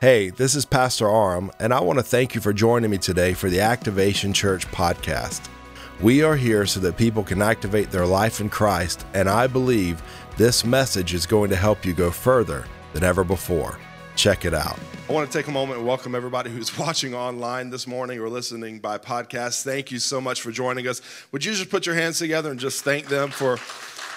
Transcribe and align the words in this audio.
Hey, 0.00 0.30
this 0.30 0.54
is 0.54 0.64
Pastor 0.64 1.10
Aram, 1.10 1.50
and 1.58 1.74
I 1.74 1.80
want 1.80 1.98
to 1.98 2.02
thank 2.02 2.34
you 2.34 2.40
for 2.40 2.54
joining 2.54 2.90
me 2.90 2.96
today 2.96 3.34
for 3.34 3.50
the 3.50 3.60
Activation 3.60 4.32
Church 4.32 4.66
podcast. 4.68 5.46
We 6.00 6.22
are 6.22 6.36
here 6.36 6.64
so 6.64 6.80
that 6.80 6.96
people 6.96 7.22
can 7.22 7.42
activate 7.42 7.90
their 7.90 8.06
life 8.06 8.40
in 8.40 8.48
Christ, 8.48 9.04
and 9.12 9.28
I 9.28 9.46
believe 9.46 10.02
this 10.38 10.64
message 10.64 11.12
is 11.12 11.26
going 11.26 11.50
to 11.50 11.56
help 11.56 11.84
you 11.84 11.92
go 11.92 12.10
further 12.10 12.64
than 12.94 13.04
ever 13.04 13.24
before. 13.24 13.78
Check 14.16 14.46
it 14.46 14.54
out. 14.54 14.78
I 15.06 15.12
want 15.12 15.30
to 15.30 15.38
take 15.38 15.48
a 15.48 15.52
moment 15.52 15.80
and 15.80 15.86
welcome 15.86 16.14
everybody 16.14 16.48
who's 16.48 16.78
watching 16.78 17.14
online 17.14 17.68
this 17.68 17.86
morning 17.86 18.20
or 18.20 18.30
listening 18.30 18.78
by 18.78 18.96
podcast. 18.96 19.64
Thank 19.64 19.90
you 19.90 19.98
so 19.98 20.18
much 20.18 20.40
for 20.40 20.50
joining 20.50 20.88
us. 20.88 21.02
Would 21.30 21.44
you 21.44 21.52
just 21.52 21.68
put 21.68 21.84
your 21.84 21.94
hands 21.94 22.18
together 22.18 22.50
and 22.50 22.58
just 22.58 22.84
thank 22.84 23.08
them 23.08 23.30
for 23.30 23.58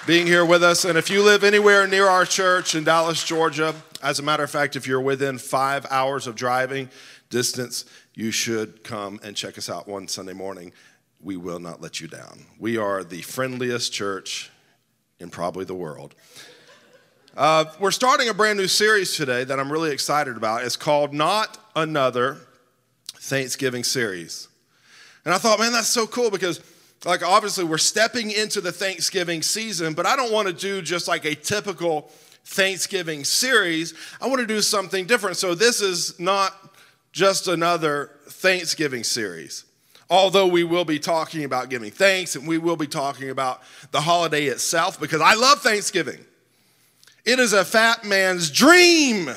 being 0.08 0.28
here 0.28 0.46
with 0.46 0.64
us? 0.64 0.86
And 0.86 0.98
if 0.98 1.10
you 1.10 1.22
live 1.22 1.44
anywhere 1.44 1.86
near 1.88 2.08
our 2.08 2.24
church 2.24 2.74
in 2.74 2.86
Dallas, 2.86 3.22
Georgia, 3.22 3.76
as 4.04 4.20
a 4.20 4.24
matter 4.24 4.44
of 4.44 4.52
fact, 4.52 4.76
if 4.76 4.86
you're 4.86 5.02
within 5.02 5.38
five 5.38 5.86
hours 5.90 6.28
of 6.28 6.36
driving 6.36 6.90
distance, 7.30 7.86
you 8.14 8.32
should 8.32 8.84
come 8.84 9.20
and 9.24 9.36
check 9.36 9.58
us 9.58 9.70
out 9.70 9.88
one 9.88 10.08
Sunday 10.08 10.34
morning. 10.34 10.74
We 11.22 11.38
will 11.38 11.60
not 11.60 11.82
let 11.82 12.02
you 12.02 12.10
down. 12.10 12.46
We 12.60 12.78
are 12.78 13.04
the 13.04 13.22
friendliest 13.22 13.94
church 13.94 14.52
in 15.20 15.30
probably 15.30 15.64
the 15.64 15.74
world. 15.74 16.16
Uh, 17.36 17.66
we're 17.80 17.92
starting 17.92 18.28
a 18.28 18.34
brand 18.34 18.60
new 18.60 18.68
series 18.68 19.16
today 19.16 19.46
that 19.46 19.58
I'm 19.58 19.72
really 19.72 19.92
excited 19.92 20.36
about. 20.36 20.64
It's 20.64 20.76
called 20.76 21.14
Not 21.14 21.58
Another 21.76 22.38
Thanksgiving 23.16 23.86
Series. 23.86 24.50
And 25.24 25.34
I 25.34 25.38
thought, 25.38 25.60
man, 25.60 25.72
that's 25.72 25.88
so 25.88 26.06
cool 26.06 26.30
because, 26.30 26.60
like, 27.06 27.24
obviously 27.24 27.64
we're 27.64 27.78
stepping 27.78 28.32
into 28.32 28.60
the 28.60 28.74
Thanksgiving 28.74 29.42
season, 29.42 29.94
but 29.94 30.06
I 30.06 30.18
don't 30.18 30.34
want 30.34 30.50
to 30.50 30.54
do 30.54 30.82
just 30.82 31.08
like 31.08 31.24
a 31.24 31.34
typical 31.34 32.12
Thanksgiving 32.46 33.24
series, 33.24 33.94
I 34.22 34.28
want 34.28 34.42
to 34.42 34.48
do 34.48 34.62
something 34.62 35.06
different. 35.06 35.38
So 35.38 35.56
this 35.56 35.82
is 35.82 36.20
not 36.20 36.54
just 37.12 37.48
another 37.48 38.12
Thanksgiving 38.28 39.04
series. 39.04 39.66
Although 40.10 40.48
we 40.48 40.64
will 40.64 40.86
be 40.86 41.00
talking 41.00 41.44
about 41.44 41.70
giving 41.70 41.92
thanks 41.92 42.36
and 42.36 42.48
we 42.48 42.58
will 42.58 42.76
be 42.76 42.88
talking 42.88 43.30
about 43.30 43.62
the 43.92 44.02
holiday 44.02 44.46
itself 44.46 45.00
because 45.00 45.22
I 45.22 45.34
love 45.34 45.62
Thanksgiving. 45.62 46.20
It 47.26 47.40
is 47.40 47.54
a 47.54 47.64
fat 47.64 48.04
man's 48.04 48.52
dream. 48.52 49.30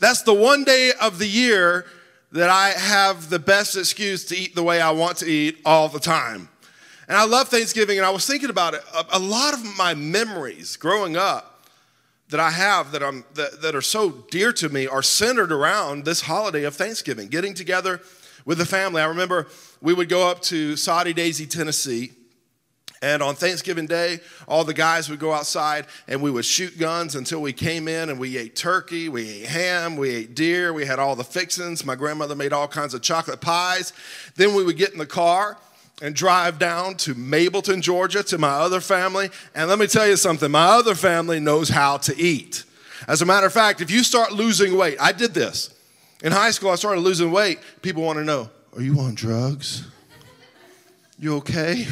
That's 0.00 0.22
the 0.22 0.34
one 0.34 0.64
day 0.64 0.92
of 1.00 1.18
the 1.18 1.26
year 1.26 1.86
that 2.32 2.50
I 2.50 2.70
have 2.70 3.30
the 3.30 3.38
best 3.38 3.76
excuse 3.76 4.24
to 4.26 4.36
eat 4.36 4.54
the 4.54 4.62
way 4.62 4.80
I 4.80 4.90
want 4.90 5.18
to 5.18 5.26
eat 5.26 5.58
all 5.64 5.88
the 5.88 6.00
time. 6.00 6.48
And 7.08 7.18
I 7.18 7.24
love 7.24 7.48
Thanksgiving, 7.48 7.98
and 7.98 8.06
I 8.06 8.10
was 8.10 8.26
thinking 8.26 8.50
about 8.50 8.74
it. 8.74 8.82
A, 8.94 9.04
a 9.14 9.18
lot 9.18 9.54
of 9.54 9.76
my 9.76 9.94
memories 9.94 10.76
growing 10.76 11.16
up 11.16 11.68
that 12.30 12.40
I 12.40 12.50
have 12.50 12.92
that, 12.92 13.02
I'm, 13.02 13.24
that, 13.34 13.60
that 13.62 13.74
are 13.74 13.82
so 13.82 14.10
dear 14.30 14.52
to 14.54 14.68
me 14.68 14.86
are 14.86 15.02
centered 15.02 15.52
around 15.52 16.04
this 16.04 16.22
holiday 16.22 16.64
of 16.64 16.74
Thanksgiving, 16.74 17.28
getting 17.28 17.54
together 17.54 18.00
with 18.44 18.58
the 18.58 18.66
family. 18.66 19.02
I 19.02 19.06
remember 19.06 19.48
we 19.80 19.92
would 19.92 20.08
go 20.08 20.28
up 20.28 20.40
to 20.42 20.76
Soddy 20.76 21.12
Daisy, 21.12 21.46
Tennessee. 21.46 22.12
And 23.02 23.22
on 23.22 23.34
Thanksgiving 23.34 23.86
Day, 23.86 24.20
all 24.48 24.64
the 24.64 24.72
guys 24.72 25.10
would 25.10 25.18
go 25.18 25.30
outside 25.30 25.84
and 26.08 26.22
we 26.22 26.30
would 26.30 26.46
shoot 26.46 26.78
guns 26.78 27.14
until 27.14 27.42
we 27.42 27.52
came 27.52 27.86
in 27.86 28.08
and 28.08 28.18
we 28.18 28.38
ate 28.38 28.56
turkey, 28.56 29.10
we 29.10 29.42
ate 29.42 29.46
ham, 29.46 29.96
we 29.96 30.08
ate 30.08 30.34
deer, 30.34 30.72
we 30.72 30.86
had 30.86 30.98
all 30.98 31.14
the 31.14 31.24
fixings. 31.24 31.84
My 31.84 31.96
grandmother 31.96 32.34
made 32.34 32.54
all 32.54 32.66
kinds 32.66 32.94
of 32.94 33.02
chocolate 33.02 33.42
pies. 33.42 33.92
Then 34.36 34.54
we 34.54 34.64
would 34.64 34.78
get 34.78 34.92
in 34.92 34.98
the 34.98 35.04
car 35.04 35.58
and 36.04 36.14
drive 36.14 36.58
down 36.58 36.94
to 36.94 37.14
Mableton, 37.14 37.80
Georgia 37.80 38.22
to 38.24 38.36
my 38.36 38.50
other 38.50 38.82
family. 38.82 39.30
And 39.54 39.70
let 39.70 39.78
me 39.78 39.86
tell 39.86 40.06
you 40.06 40.18
something 40.18 40.50
my 40.50 40.66
other 40.66 40.94
family 40.94 41.40
knows 41.40 41.70
how 41.70 41.96
to 41.96 42.14
eat. 42.14 42.64
As 43.08 43.22
a 43.22 43.24
matter 43.24 43.46
of 43.46 43.54
fact, 43.54 43.80
if 43.80 43.90
you 43.90 44.04
start 44.04 44.30
losing 44.30 44.76
weight, 44.76 44.98
I 45.00 45.12
did 45.12 45.32
this. 45.32 45.74
In 46.22 46.30
high 46.30 46.50
school, 46.50 46.68
I 46.68 46.74
started 46.74 47.00
losing 47.00 47.32
weight. 47.32 47.58
People 47.80 48.02
want 48.02 48.18
to 48.18 48.24
know, 48.24 48.50
are 48.76 48.82
you 48.82 49.00
on 49.00 49.14
drugs? 49.14 49.88
You 51.18 51.36
okay? 51.36 51.86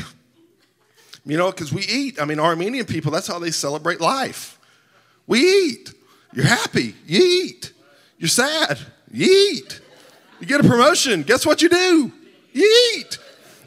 You 1.25 1.39
know, 1.39 1.51
because 1.51 1.73
we 1.73 1.81
eat. 1.85 2.21
I 2.21 2.27
mean, 2.27 2.39
Armenian 2.39 2.85
people, 2.85 3.11
that's 3.13 3.29
how 3.29 3.39
they 3.39 3.51
celebrate 3.51 3.99
life. 3.99 4.59
We 5.27 5.41
eat. 5.41 5.95
You're 6.35 6.45
happy, 6.45 6.95
you 7.07 7.23
eat. 7.47 7.73
You're 8.19 8.29
sad, 8.29 8.79
you 9.11 9.25
eat. 9.25 9.81
You 10.39 10.47
get 10.47 10.63
a 10.63 10.69
promotion, 10.69 11.23
guess 11.23 11.47
what 11.47 11.63
you 11.63 11.71
do? 11.71 12.13
You 12.53 12.95
eat. 12.99 13.19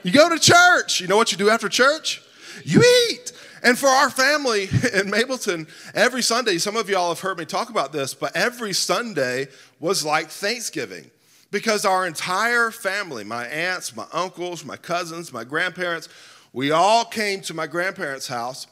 You 0.05 0.11
go 0.11 0.29
to 0.29 0.37
church. 0.37 1.01
You 1.01 1.07
know 1.07 1.17
what 1.17 1.31
you 1.31 1.37
do 1.39 1.49
after 1.49 1.67
church? 1.67 2.21
You 2.63 2.83
eat. 3.09 3.31
And 3.63 3.75
for 3.75 3.87
our 3.87 4.11
family 4.11 4.63
in 4.93 5.09
Mableton, 5.09 5.67
every 5.95 6.21
Sunday, 6.21 6.59
some 6.59 6.75
of 6.75 6.87
y'all 6.87 7.09
have 7.09 7.21
heard 7.21 7.39
me 7.39 7.45
talk 7.45 7.71
about 7.71 7.91
this, 7.91 8.13
but 8.13 8.35
every 8.35 8.71
Sunday 8.71 9.47
was 9.79 10.05
like 10.05 10.27
Thanksgiving 10.27 11.09
because 11.49 11.85
our 11.85 12.05
entire 12.05 12.69
family, 12.69 13.23
my 13.23 13.47
aunts, 13.47 13.95
my 13.95 14.05
uncles, 14.13 14.63
my 14.63 14.77
cousins, 14.77 15.33
my 15.33 15.43
grandparents, 15.43 16.07
we 16.53 16.69
all 16.69 17.03
came 17.03 17.41
to 17.41 17.55
my 17.55 17.65
grandparents' 17.65 18.27
house 18.27 18.67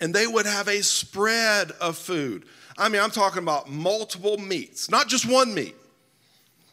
and 0.00 0.14
they 0.14 0.28
would 0.28 0.46
have 0.46 0.68
a 0.68 0.80
spread 0.84 1.72
of 1.80 1.98
food. 1.98 2.44
I 2.78 2.88
mean, 2.88 3.02
I'm 3.02 3.10
talking 3.10 3.42
about 3.42 3.68
multiple 3.68 4.38
meats, 4.38 4.88
not 4.88 5.08
just 5.08 5.28
one 5.28 5.54
meat, 5.54 5.74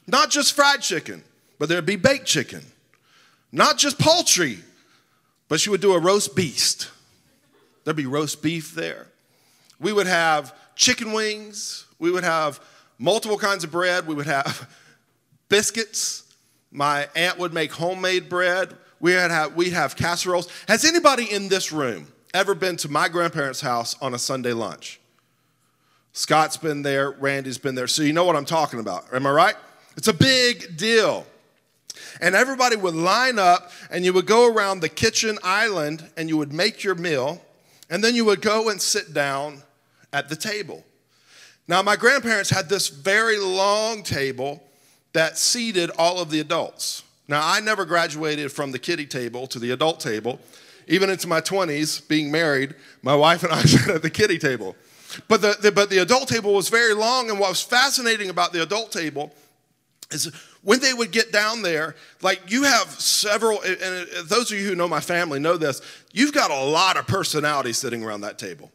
not 0.06 0.30
just 0.30 0.54
fried 0.54 0.82
chicken, 0.82 1.24
but 1.58 1.70
there'd 1.70 1.88
be 1.88 1.96
baked 1.96 2.28
chicken 2.28 2.62
not 3.52 3.78
just 3.78 3.98
poultry, 3.98 4.60
but 5.48 5.60
she 5.60 5.70
would 5.70 5.82
do 5.82 5.94
a 5.94 6.00
roast 6.00 6.36
beast. 6.36 6.90
There'd 7.84 7.98
be 7.98 8.06
roast 8.06 8.42
beef 8.42 8.74
there. 8.74 9.08
We 9.80 9.94
would 9.94 10.08
have 10.08 10.54
chicken 10.76 11.12
wings. 11.12 11.86
We 11.98 12.12
would 12.12 12.24
have 12.24 12.60
multiple 12.98 13.38
kinds 13.38 13.64
of 13.64 13.72
bread. 13.72 14.08
We 14.08 14.14
would 14.14 14.28
have 14.28 14.70
biscuits. 15.50 16.24
My 16.72 17.08
aunt 17.16 17.40
would 17.40 17.54
make 17.54 17.72
homemade 17.72 18.30
bread. 18.30 18.76
We 19.00 19.14
had 19.14 19.32
have, 19.32 19.56
we'd 19.56 19.74
have 19.74 19.96
casseroles. 19.96 20.50
Has 20.68 20.86
anybody 20.86 21.32
in 21.32 21.48
this 21.48 21.72
room 21.72 22.08
ever 22.34 22.54
been 22.54 22.78
to 22.78 22.90
my 22.90 23.08
grandparents' 23.08 23.62
house 23.62 23.96
on 24.02 24.14
a 24.14 24.20
Sunday 24.20 24.54
lunch? 24.54 25.00
Scott's 26.14 26.58
been 26.58 26.82
there, 26.82 27.12
Randy's 27.12 27.58
been 27.58 27.76
there, 27.76 27.88
so 27.88 28.02
you 28.02 28.14
know 28.14 28.26
what 28.26 28.36
I'm 28.36 28.46
talking 28.46 28.80
about. 28.80 29.06
Am 29.14 29.26
I 29.26 29.32
right? 29.32 29.56
It's 29.96 30.08
a 30.08 30.14
big 30.14 30.76
deal 30.76 31.26
and 32.22 32.36
everybody 32.36 32.76
would 32.76 32.96
line 32.96 33.40
up 33.40 33.72
and 33.92 34.06
you 34.06 34.14
would 34.14 34.26
go 34.26 34.52
around 34.52 34.80
the 34.80 34.90
kitchen 34.90 35.38
island 35.44 36.10
and 36.18 36.30
you 36.30 36.38
would 36.38 36.54
make 36.54 36.84
your 36.84 36.96
meal 36.96 37.42
and 37.90 38.04
then 38.04 38.16
you 38.16 38.26
would 38.26 38.42
go 38.42 38.70
and 38.70 38.82
sit 38.82 39.14
down 39.14 39.64
at 40.14 40.30
the 40.30 40.36
table. 40.36 40.84
Now, 41.68 41.82
my 41.82 41.96
grandparents 41.96 42.50
had 42.50 42.68
this 42.68 42.88
very 42.88 43.38
long 43.38 44.04
table 44.04 44.64
that 45.14 45.38
seated 45.38 45.92
all 45.98 46.20
of 46.20 46.32
the 46.32 46.40
adults. 46.40 47.04
Now, 47.28 47.42
I 47.44 47.60
never 47.60 47.86
graduated 47.86 48.52
from 48.52 48.72
the 48.72 48.80
kiddie 48.80 49.06
table 49.06 49.46
to 49.48 49.60
the 49.60 49.72
adult 49.72 50.00
table. 50.00 50.40
Even 50.88 51.12
into 51.12 51.28
my 51.28 51.42
20s, 51.42 52.08
being 52.08 52.32
married, 52.32 52.74
my 53.04 53.16
wife 53.16 53.44
and 53.44 53.54
I 53.54 53.62
sat 53.64 53.90
at 53.90 54.02
the 54.02 54.10
kiddie 54.10 54.40
table. 54.40 54.76
But 55.28 55.42
the, 55.42 55.58
the, 55.62 55.72
but 55.72 55.90
the 55.90 56.00
adult 56.00 56.28
table 56.28 56.54
was 56.54 56.70
very 56.70 56.94
long, 56.94 57.30
and 57.30 57.40
what 57.40 57.50
was 57.50 57.62
fascinating 57.62 58.30
about 58.30 58.54
the 58.54 58.64
adult 58.64 58.92
table 58.92 59.32
is 60.12 60.32
when 60.62 60.80
they 60.80 60.94
would 60.94 61.12
get 61.12 61.32
down 61.32 61.62
there, 61.62 61.96
like 62.22 62.52
you 62.52 62.64
have 62.64 62.88
several, 62.90 63.62
and 63.62 64.08
those 64.26 64.52
of 64.52 64.60
you 64.60 64.68
who 64.68 64.76
know 64.76 64.88
my 64.88 65.00
family 65.00 65.40
know 65.40 65.58
this, 65.58 65.82
you've 66.12 66.34
got 66.34 66.52
a 66.52 66.64
lot 66.64 66.98
of 66.98 67.08
personality 67.08 67.74
sitting 67.74 68.04
around 68.04 68.22
that 68.22 68.38
table. 68.38 68.72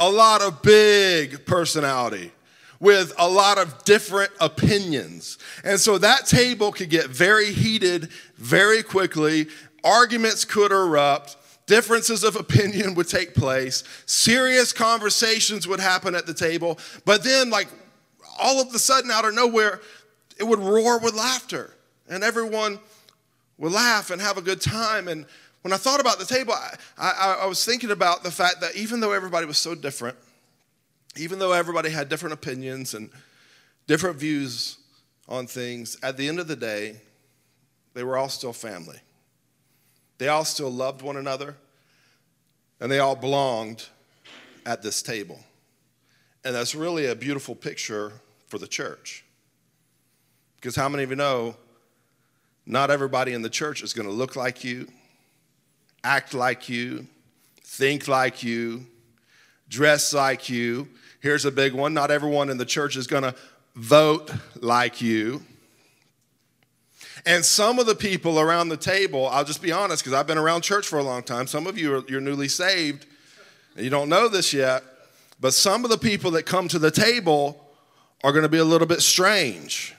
A 0.00 0.10
lot 0.10 0.42
of 0.42 0.62
big 0.62 1.46
personality 1.46 2.32
with 2.80 3.12
a 3.18 3.28
lot 3.28 3.58
of 3.58 3.84
different 3.84 4.30
opinions. 4.40 5.38
And 5.62 5.78
so 5.78 5.98
that 5.98 6.26
table 6.26 6.72
could 6.72 6.90
get 6.90 7.06
very 7.06 7.52
heated 7.52 8.10
very 8.36 8.82
quickly. 8.82 9.46
Arguments 9.84 10.44
could 10.44 10.72
erupt. 10.72 11.36
Differences 11.66 12.24
of 12.24 12.36
opinion 12.36 12.94
would 12.94 13.08
take 13.08 13.34
place. 13.34 13.84
Serious 14.04 14.72
conversations 14.72 15.66
would 15.66 15.80
happen 15.80 16.14
at 16.14 16.26
the 16.26 16.34
table. 16.34 16.78
But 17.06 17.24
then, 17.24 17.48
like, 17.48 17.68
all 18.38 18.60
of 18.60 18.74
a 18.74 18.78
sudden, 18.78 19.10
out 19.10 19.24
of 19.24 19.34
nowhere, 19.34 19.80
it 20.38 20.44
would 20.44 20.58
roar 20.58 20.98
with 20.98 21.14
laughter, 21.14 21.74
and 22.08 22.24
everyone 22.24 22.78
would 23.58 23.72
laugh 23.72 24.10
and 24.10 24.20
have 24.20 24.36
a 24.36 24.42
good 24.42 24.60
time. 24.60 25.08
And 25.08 25.26
when 25.62 25.72
I 25.72 25.76
thought 25.76 26.00
about 26.00 26.18
the 26.18 26.24
table, 26.24 26.52
I, 26.52 26.76
I, 26.98 27.38
I 27.42 27.46
was 27.46 27.64
thinking 27.64 27.90
about 27.90 28.22
the 28.22 28.30
fact 28.30 28.60
that 28.60 28.76
even 28.76 29.00
though 29.00 29.12
everybody 29.12 29.46
was 29.46 29.58
so 29.58 29.74
different, 29.74 30.16
even 31.16 31.38
though 31.38 31.52
everybody 31.52 31.90
had 31.90 32.08
different 32.08 32.32
opinions 32.32 32.94
and 32.94 33.10
different 33.86 34.16
views 34.16 34.78
on 35.28 35.46
things, 35.46 35.96
at 36.02 36.16
the 36.16 36.28
end 36.28 36.40
of 36.40 36.48
the 36.48 36.56
day, 36.56 36.96
they 37.94 38.02
were 38.02 38.16
all 38.16 38.28
still 38.28 38.52
family. 38.52 38.98
They 40.18 40.28
all 40.28 40.44
still 40.44 40.70
loved 40.70 41.02
one 41.02 41.16
another, 41.16 41.56
and 42.80 42.90
they 42.90 42.98
all 42.98 43.16
belonged 43.16 43.86
at 44.66 44.82
this 44.82 45.02
table. 45.02 45.38
And 46.44 46.54
that's 46.54 46.74
really 46.74 47.06
a 47.06 47.14
beautiful 47.14 47.54
picture 47.54 48.12
for 48.48 48.58
the 48.58 48.66
church. 48.66 49.23
Because 50.64 50.76
how 50.76 50.88
many 50.88 51.02
of 51.02 51.10
you 51.10 51.16
know 51.16 51.56
not 52.64 52.90
everybody 52.90 53.34
in 53.34 53.42
the 53.42 53.50
church 53.50 53.82
is 53.82 53.92
going 53.92 54.08
to 54.08 54.14
look 54.14 54.34
like 54.34 54.64
you, 54.64 54.88
act 56.02 56.32
like 56.32 56.70
you, 56.70 57.06
think 57.62 58.08
like 58.08 58.42
you, 58.42 58.86
dress 59.68 60.14
like 60.14 60.48
you. 60.48 60.88
Here's 61.20 61.44
a 61.44 61.50
big 61.50 61.74
one 61.74 61.92
not 61.92 62.10
everyone 62.10 62.48
in 62.48 62.56
the 62.56 62.64
church 62.64 62.96
is 62.96 63.06
going 63.06 63.24
to 63.24 63.34
vote 63.74 64.32
like 64.62 65.02
you. 65.02 65.42
And 67.26 67.44
some 67.44 67.78
of 67.78 67.84
the 67.84 67.94
people 67.94 68.40
around 68.40 68.70
the 68.70 68.78
table, 68.78 69.28
I'll 69.28 69.44
just 69.44 69.60
be 69.60 69.70
honest 69.70 70.02
because 70.02 70.14
I've 70.14 70.26
been 70.26 70.38
around 70.38 70.62
church 70.62 70.88
for 70.88 70.98
a 70.98 71.02
long 71.02 71.22
time. 71.22 71.46
Some 71.46 71.66
of 71.66 71.76
you 71.76 71.94
are 71.94 72.04
you're 72.08 72.22
newly 72.22 72.48
saved. 72.48 73.04
and 73.76 73.84
You 73.84 73.90
don't 73.90 74.08
know 74.08 74.28
this 74.28 74.54
yet, 74.54 74.82
but 75.38 75.52
some 75.52 75.84
of 75.84 75.90
the 75.90 75.98
people 75.98 76.30
that 76.30 76.46
come 76.46 76.68
to 76.68 76.78
the 76.78 76.90
table 76.90 77.62
are 78.22 78.32
going 78.32 78.44
to 78.44 78.48
be 78.48 78.56
a 78.56 78.64
little 78.64 78.86
bit 78.86 79.02
strange, 79.02 79.94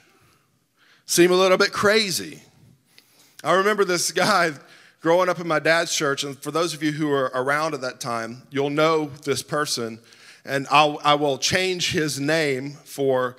seem 1.06 1.32
a 1.32 1.36
little 1.36 1.58
bit 1.58 1.72
crazy. 1.72 2.42
I 3.44 3.54
remember 3.54 3.86
this 3.86 4.12
guy 4.14 4.52
growing 5.02 5.30
up 5.30 5.40
in 5.40 5.48
my 5.48 5.60
dad's 5.60 5.96
church, 5.96 6.24
and 6.24 6.38
for 6.38 6.52
those 6.52 6.74
of 6.74 6.82
you 6.82 6.92
who 6.92 7.08
were 7.08 7.32
around 7.34 7.74
at 7.74 7.82
that 7.82 8.00
time, 8.00 8.44
you'll 8.50 8.70
know 8.70 9.12
this 9.24 9.44
person 9.44 10.00
and 10.46 10.68
I'll, 10.70 11.00
I 11.04 11.16
will 11.16 11.38
change 11.38 11.92
his 11.92 12.20
name 12.20 12.74
for, 12.86 13.36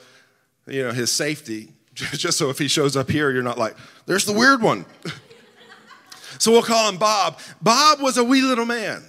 you 0.67 0.83
know, 0.83 0.93
his 0.93 1.13
safety, 1.13 1.73
just 1.95 2.37
so 2.37 2.51
if 2.51 2.59
he 2.59 2.69
shows 2.69 2.97
up 2.97 3.11
here, 3.11 3.31
you're 3.31 3.43
not 3.43 3.59
like, 3.59 3.77
there's 4.07 4.25
the 4.25 4.33
weird 4.33 4.61
one. 4.61 4.85
so 6.39 6.51
we'll 6.51 6.63
call 6.63 6.89
him 6.89 6.99
Bob. 6.99 7.39
Bob 7.63 8.01
was 8.01 8.19
a 8.19 8.25
wee 8.25 8.43
little 8.43 8.67
man, 8.67 9.03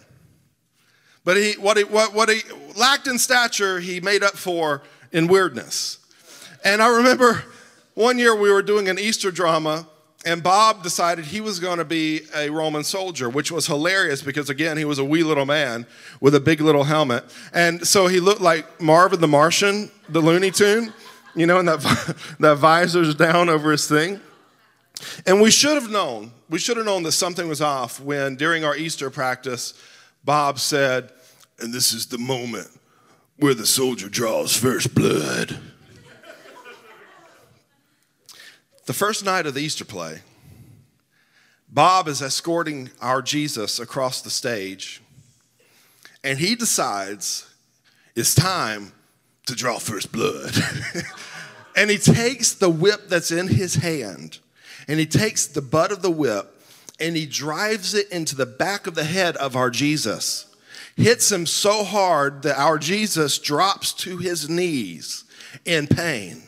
but 1.26 1.38
he, 1.38 1.54
what, 1.54 1.78
he, 1.78 1.84
what, 1.84 2.14
what 2.14 2.30
he 2.30 2.42
lacked 2.76 3.08
in 3.08 3.18
stature, 3.18 3.80
he 3.80 4.00
made 4.00 4.24
up 4.24 4.36
for 4.36 4.84
in 5.12 5.28
weirdness. 5.28 5.98
And 6.64 6.82
I 6.82 6.98
remember 6.98 7.44
one 7.98 8.20
year 8.20 8.36
we 8.36 8.52
were 8.52 8.62
doing 8.62 8.88
an 8.90 9.00
Easter 9.00 9.32
drama 9.32 9.88
and 10.24 10.44
Bob 10.44 10.84
decided 10.84 11.26
he 11.26 11.42
was 11.42 11.60
going 11.60 11.80
to 11.80 11.86
be 11.86 12.22
a 12.36 12.48
Roman 12.48 12.84
soldier, 12.84 13.28
which 13.28 13.52
was 13.52 13.66
hilarious 13.66 14.22
because, 14.22 14.52
again, 14.52 14.78
he 14.78 14.86
was 14.86 15.00
a 15.00 15.04
wee 15.04 15.24
little 15.24 15.48
man 15.48 15.88
with 16.22 16.36
a 16.36 16.40
big 16.40 16.62
little 16.62 16.84
helmet. 16.84 17.24
And 17.54 17.88
so 17.88 18.06
he 18.06 18.20
looked 18.20 18.40
like 18.40 18.80
Marvin 18.80 19.20
the 19.20 19.28
Martian, 19.28 19.90
the 20.10 20.22
Looney 20.22 20.52
Tune, 20.52 20.94
you 21.36 21.48
know, 21.48 21.58
and 21.58 21.68
that, 21.68 22.16
that 22.40 22.58
visor's 22.58 23.16
down 23.16 23.50
over 23.50 23.72
his 23.72 23.88
thing. 23.88 24.22
And 25.26 25.42
we 25.42 25.50
should 25.50 25.74
have 25.74 25.90
known, 25.90 26.34
we 26.52 26.60
should 26.60 26.78
have 26.78 26.86
known 26.86 27.02
that 27.02 27.14
something 27.14 27.48
was 27.48 27.62
off 27.62 28.00
when 28.00 28.36
during 28.36 28.64
our 28.64 28.78
Easter 28.78 29.10
practice, 29.10 29.74
Bob 30.24 30.60
said, 30.60 31.12
and 31.58 31.74
this 31.74 31.94
is 31.94 32.06
the 32.06 32.20
moment 32.20 32.68
where 33.38 33.56
the 33.56 33.66
soldier 33.66 34.08
draws 34.08 34.56
first 34.56 34.94
blood. 34.94 35.58
The 38.88 38.94
first 38.94 39.26
night 39.26 39.46
of 39.46 39.54
the 39.54 39.60
Easter 39.60 39.84
play, 39.84 40.22
Bob 41.68 42.08
is 42.08 42.22
escorting 42.22 42.90
our 43.02 43.22
Jesus 43.22 43.80
across 43.82 44.22
the 44.22 44.30
stage, 44.30 45.02
and 46.24 46.40
he 46.40 46.56
decides 46.56 47.54
it's 48.16 48.34
time 48.34 48.94
to 49.46 49.56
draw 49.56 49.78
first 49.78 50.14
blood. 50.14 50.56
and 51.76 51.90
he 51.90 51.98
takes 51.98 52.54
the 52.54 52.70
whip 52.70 53.10
that's 53.10 53.30
in 53.30 53.50
his 53.50 53.76
hand, 53.76 54.40
and 54.88 55.02
he 55.02 55.06
takes 55.06 55.48
the 55.48 55.62
butt 55.62 55.92
of 55.92 56.02
the 56.02 56.10
whip, 56.10 56.58
and 56.98 57.18
he 57.18 57.26
drives 57.26 57.94
it 57.94 58.10
into 58.10 58.38
the 58.38 58.46
back 58.46 58.88
of 58.88 58.96
the 58.96 59.04
head 59.04 59.36
of 59.36 59.58
our 59.58 59.70
Jesus. 59.70 60.46
Hits 60.96 61.30
him 61.30 61.46
so 61.46 61.84
hard 61.84 62.42
that 62.44 62.58
our 62.58 62.78
Jesus 62.78 63.38
drops 63.38 63.92
to 63.96 64.16
his 64.16 64.50
knees 64.50 65.26
in 65.66 65.88
pain. 65.88 66.47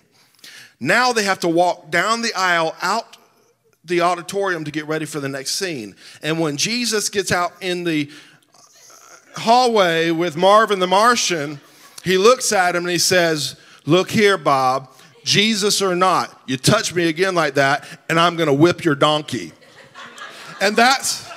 Now 0.79 1.11
they 1.11 1.23
have 1.23 1.39
to 1.39 1.49
walk 1.49 1.91
down 1.91 2.21
the 2.21 2.33
aisle 2.33 2.75
out 2.81 3.17
the 3.83 4.01
auditorium 4.01 4.63
to 4.65 4.71
get 4.71 4.87
ready 4.87 5.05
for 5.05 5.19
the 5.19 5.29
next 5.29 5.55
scene. 5.55 5.95
And 6.21 6.39
when 6.39 6.57
Jesus 6.57 7.09
gets 7.09 7.31
out 7.31 7.53
in 7.61 7.83
the 7.83 8.09
hallway 9.35 10.11
with 10.11 10.37
Marvin 10.37 10.79
the 10.79 10.87
Martian, 10.87 11.59
he 12.03 12.17
looks 12.17 12.51
at 12.51 12.75
him 12.75 12.83
and 12.83 12.91
he 12.91 12.97
says, 12.97 13.59
Look 13.85 14.11
here, 14.11 14.37
Bob, 14.37 14.89
Jesus 15.23 15.81
or 15.81 15.95
not, 15.95 16.41
you 16.45 16.57
touch 16.57 16.93
me 16.93 17.07
again 17.07 17.35
like 17.35 17.55
that, 17.55 17.85
and 18.09 18.19
I'm 18.19 18.35
gonna 18.35 18.53
whip 18.53 18.83
your 18.83 18.95
donkey. 18.95 19.51
and 20.61 20.75
that's 20.75 21.29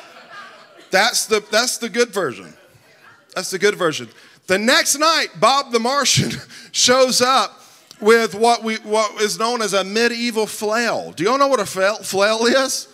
that's 0.90 1.26
the 1.26 1.44
that's 1.50 1.78
the 1.78 1.88
good 1.88 2.10
version. 2.10 2.52
That's 3.34 3.50
the 3.50 3.58
good 3.58 3.76
version. 3.76 4.08
The 4.46 4.58
next 4.58 4.98
night, 4.98 5.28
Bob 5.40 5.72
the 5.72 5.80
Martian 5.80 6.32
shows 6.72 7.22
up 7.22 7.61
with 8.02 8.34
what, 8.34 8.62
we, 8.62 8.76
what 8.78 9.22
is 9.22 9.38
known 9.38 9.62
as 9.62 9.72
a 9.72 9.84
medieval 9.84 10.46
flail. 10.46 11.12
Do 11.12 11.22
you 11.22 11.30
all 11.30 11.38
know 11.38 11.48
what 11.48 11.60
a 11.60 11.66
flail 11.66 12.44
is? 12.44 12.88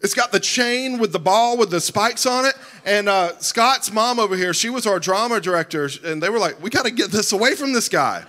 It's 0.00 0.14
got 0.14 0.32
the 0.32 0.40
chain 0.40 0.98
with 0.98 1.12
the 1.12 1.18
ball 1.18 1.56
with 1.56 1.70
the 1.70 1.80
spikes 1.80 2.26
on 2.26 2.44
it. 2.44 2.54
And 2.84 3.08
uh, 3.08 3.38
Scott's 3.38 3.90
mom 3.90 4.18
over 4.18 4.36
here, 4.36 4.54
she 4.54 4.70
was 4.70 4.86
our 4.86 5.00
drama 5.00 5.40
director, 5.40 5.88
and 6.04 6.22
they 6.22 6.28
were 6.28 6.38
like, 6.38 6.62
we 6.62 6.70
got 6.70 6.84
to 6.84 6.90
get 6.90 7.10
this 7.10 7.32
away 7.32 7.54
from 7.54 7.72
this 7.72 7.88
guy. 7.88 8.24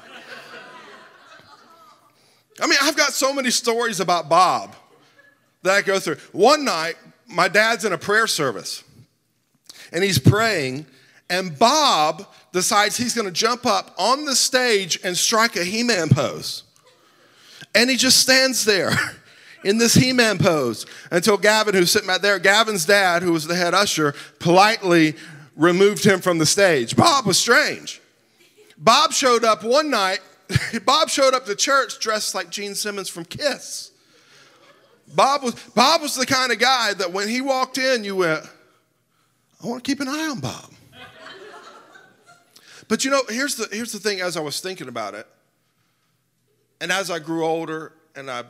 I 2.61 2.67
mean, 2.67 2.79
I've 2.81 2.95
got 2.95 3.11
so 3.11 3.33
many 3.33 3.51
stories 3.51 3.99
about 3.99 4.29
Bob 4.29 4.75
that 5.63 5.73
I 5.73 5.81
go 5.81 5.99
through. 5.99 6.15
One 6.31 6.63
night, 6.63 6.95
my 7.27 7.49
dad's 7.49 7.83
in 7.83 7.91
a 7.91 7.97
prayer 7.97 8.27
service, 8.27 8.83
and 9.91 10.03
he's 10.03 10.17
praying, 10.17 10.85
and 11.29 11.57
Bob 11.57 12.27
decides 12.51 12.97
he's 12.97 13.13
going 13.13 13.27
to 13.27 13.33
jump 13.33 13.65
up 13.65 13.93
on 13.97 14.25
the 14.25 14.35
stage 14.35 14.99
and 15.03 15.17
strike 15.17 15.55
a 15.55 15.63
He 15.63 15.83
Man 15.83 16.09
pose. 16.09 16.63
And 17.73 17.89
he 17.89 17.97
just 17.97 18.19
stands 18.19 18.63
there 18.65 18.91
in 19.63 19.77
this 19.77 19.95
He 19.95 20.13
Man 20.13 20.37
pose 20.37 20.85
until 21.11 21.37
Gavin, 21.37 21.73
who's 21.73 21.91
sitting 21.91 22.07
back 22.07 22.21
there, 22.21 22.39
Gavin's 22.39 22.85
dad, 22.85 23.23
who 23.23 23.33
was 23.33 23.47
the 23.47 23.55
head 23.55 23.73
usher, 23.73 24.13
politely 24.39 25.15
removed 25.55 26.05
him 26.05 26.21
from 26.21 26.37
the 26.37 26.45
stage. 26.45 26.95
Bob 26.95 27.25
was 27.25 27.39
strange. 27.39 28.01
Bob 28.77 29.11
showed 29.11 29.43
up 29.43 29.63
one 29.63 29.89
night. 29.89 30.19
Bob 30.85 31.09
showed 31.09 31.33
up 31.33 31.45
to 31.45 31.55
church 31.55 31.99
dressed 31.99 32.35
like 32.35 32.49
Gene 32.49 32.75
Simmons 32.75 33.09
from 33.09 33.25
Kiss. 33.25 33.91
Bob 35.15 35.43
was, 35.43 35.55
Bob 35.75 36.01
was 36.01 36.15
the 36.15 36.25
kind 36.25 36.51
of 36.51 36.59
guy 36.59 36.93
that 36.93 37.11
when 37.11 37.27
he 37.27 37.41
walked 37.41 37.77
in, 37.77 38.03
you 38.03 38.17
went, 38.17 38.43
I 39.63 39.67
want 39.67 39.83
to 39.83 39.89
keep 39.89 40.01
an 40.01 40.07
eye 40.07 40.27
on 40.29 40.39
Bob. 40.39 40.74
But 42.87 43.03
you 43.03 43.11
know, 43.11 43.23
here's 43.29 43.55
the, 43.55 43.67
here's 43.71 43.91
the 43.91 43.99
thing 43.99 44.21
as 44.21 44.37
I 44.37 44.41
was 44.41 44.59
thinking 44.59 44.87
about 44.87 45.15
it, 45.15 45.27
and 46.79 46.91
as 46.91 47.09
I 47.09 47.19
grew 47.19 47.45
older 47.45 47.93
and 48.15 48.29
I 48.29 48.43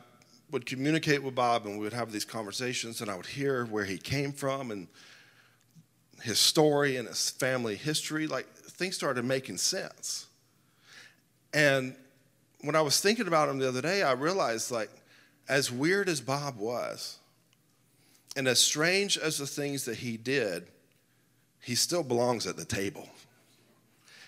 would 0.52 0.66
communicate 0.66 1.24
with 1.24 1.36
Bob 1.36 1.66
and 1.66 1.78
we 1.78 1.84
would 1.84 1.94
have 1.94 2.12
these 2.12 2.26
conversations 2.26 3.02
and 3.02 3.10
I 3.10 3.16
would 3.16 3.26
hear 3.26 3.66
where 3.66 3.86
he 3.86 3.98
came 3.98 4.32
from 4.32 4.72
and 4.72 4.88
his 6.22 6.40
story 6.40 6.98
and 6.98 7.08
his 7.08 7.30
family 7.30 7.76
history, 7.76 8.28
like 8.28 8.48
things 8.54 8.96
started 8.96 9.26
making 9.26 9.58
sense. 9.58 10.28
And 11.54 11.96
when 12.62 12.76
I 12.76 12.82
was 12.82 13.00
thinking 13.00 13.28
about 13.28 13.50
him 13.50 13.60
the 13.60 13.68
other 13.68 13.82
day, 13.82 14.04
I 14.04 14.14
realized 14.14 14.72
like 14.72 14.90
as 15.48 15.72
weird 15.72 16.10
as 16.10 16.22
Bob 16.22 16.58
was, 16.58 17.20
and 18.36 18.48
as 18.48 18.60
strange 18.60 19.18
as 19.18 19.38
the 19.38 19.48
things 19.48 19.86
that 19.86 19.98
he 19.98 20.18
did, 20.18 20.68
he 21.62 21.76
still 21.76 22.04
belongs 22.04 22.46
at 22.48 22.58
the 22.58 22.66
table. 22.66 23.08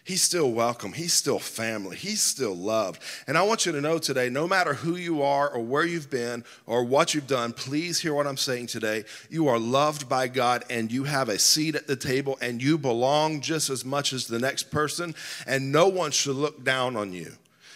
He's 0.07 0.21
still 0.21 0.53
welcome. 0.53 0.93
He's 0.93 1.11
still 1.11 1.37
family. 1.37 1.97
He's 1.97 2.21
still 2.21 2.55
loved. 2.55 3.01
And 3.27 3.37
I 3.37 3.41
want 3.43 3.65
you 3.65 3.73
to 3.73 3.81
know 3.81 3.97
today 3.97 4.29
no 4.29 4.47
matter 4.47 4.73
who 4.73 4.95
you 4.95 5.21
are 5.21 5.49
or 5.49 5.61
where 5.61 5.83
you've 5.83 6.09
been 6.09 6.45
or 6.65 6.85
what 6.85 7.13
you've 7.13 7.27
done, 7.27 7.51
please 7.51 7.99
hear 7.99 8.13
what 8.13 8.25
I'm 8.25 8.37
saying 8.37 8.67
today. 8.67 9.03
You 9.29 9.49
are 9.49 9.59
loved 9.59 10.07
by 10.07 10.29
God 10.29 10.63
and 10.69 10.93
you 10.93 11.03
have 11.03 11.27
a 11.27 11.37
seat 11.37 11.75
at 11.75 11.87
the 11.87 11.97
table 11.97 12.37
and 12.39 12.63
you 12.63 12.77
belong 12.77 13.41
just 13.41 13.69
as 13.69 13.83
much 13.83 14.13
as 14.13 14.27
the 14.27 14.39
next 14.39 14.71
person, 14.71 15.13
and 15.45 15.73
no 15.73 15.89
one 15.89 16.11
should 16.11 16.37
look 16.37 16.63
down 16.63 16.95
on 16.95 17.11
you. 17.11 17.33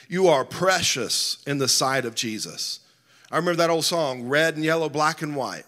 You 0.08 0.30
are 0.30 0.46
precious 0.46 1.44
in 1.46 1.58
the 1.58 1.68
sight 1.68 2.06
of 2.06 2.16
Jesus. 2.16 2.80
I 3.30 3.36
remember 3.36 3.58
that 3.58 3.70
old 3.70 3.84
song, 3.84 4.30
red 4.30 4.56
and 4.56 4.64
yellow, 4.64 4.88
black 4.88 5.22
and 5.22 5.36
white. 5.36 5.66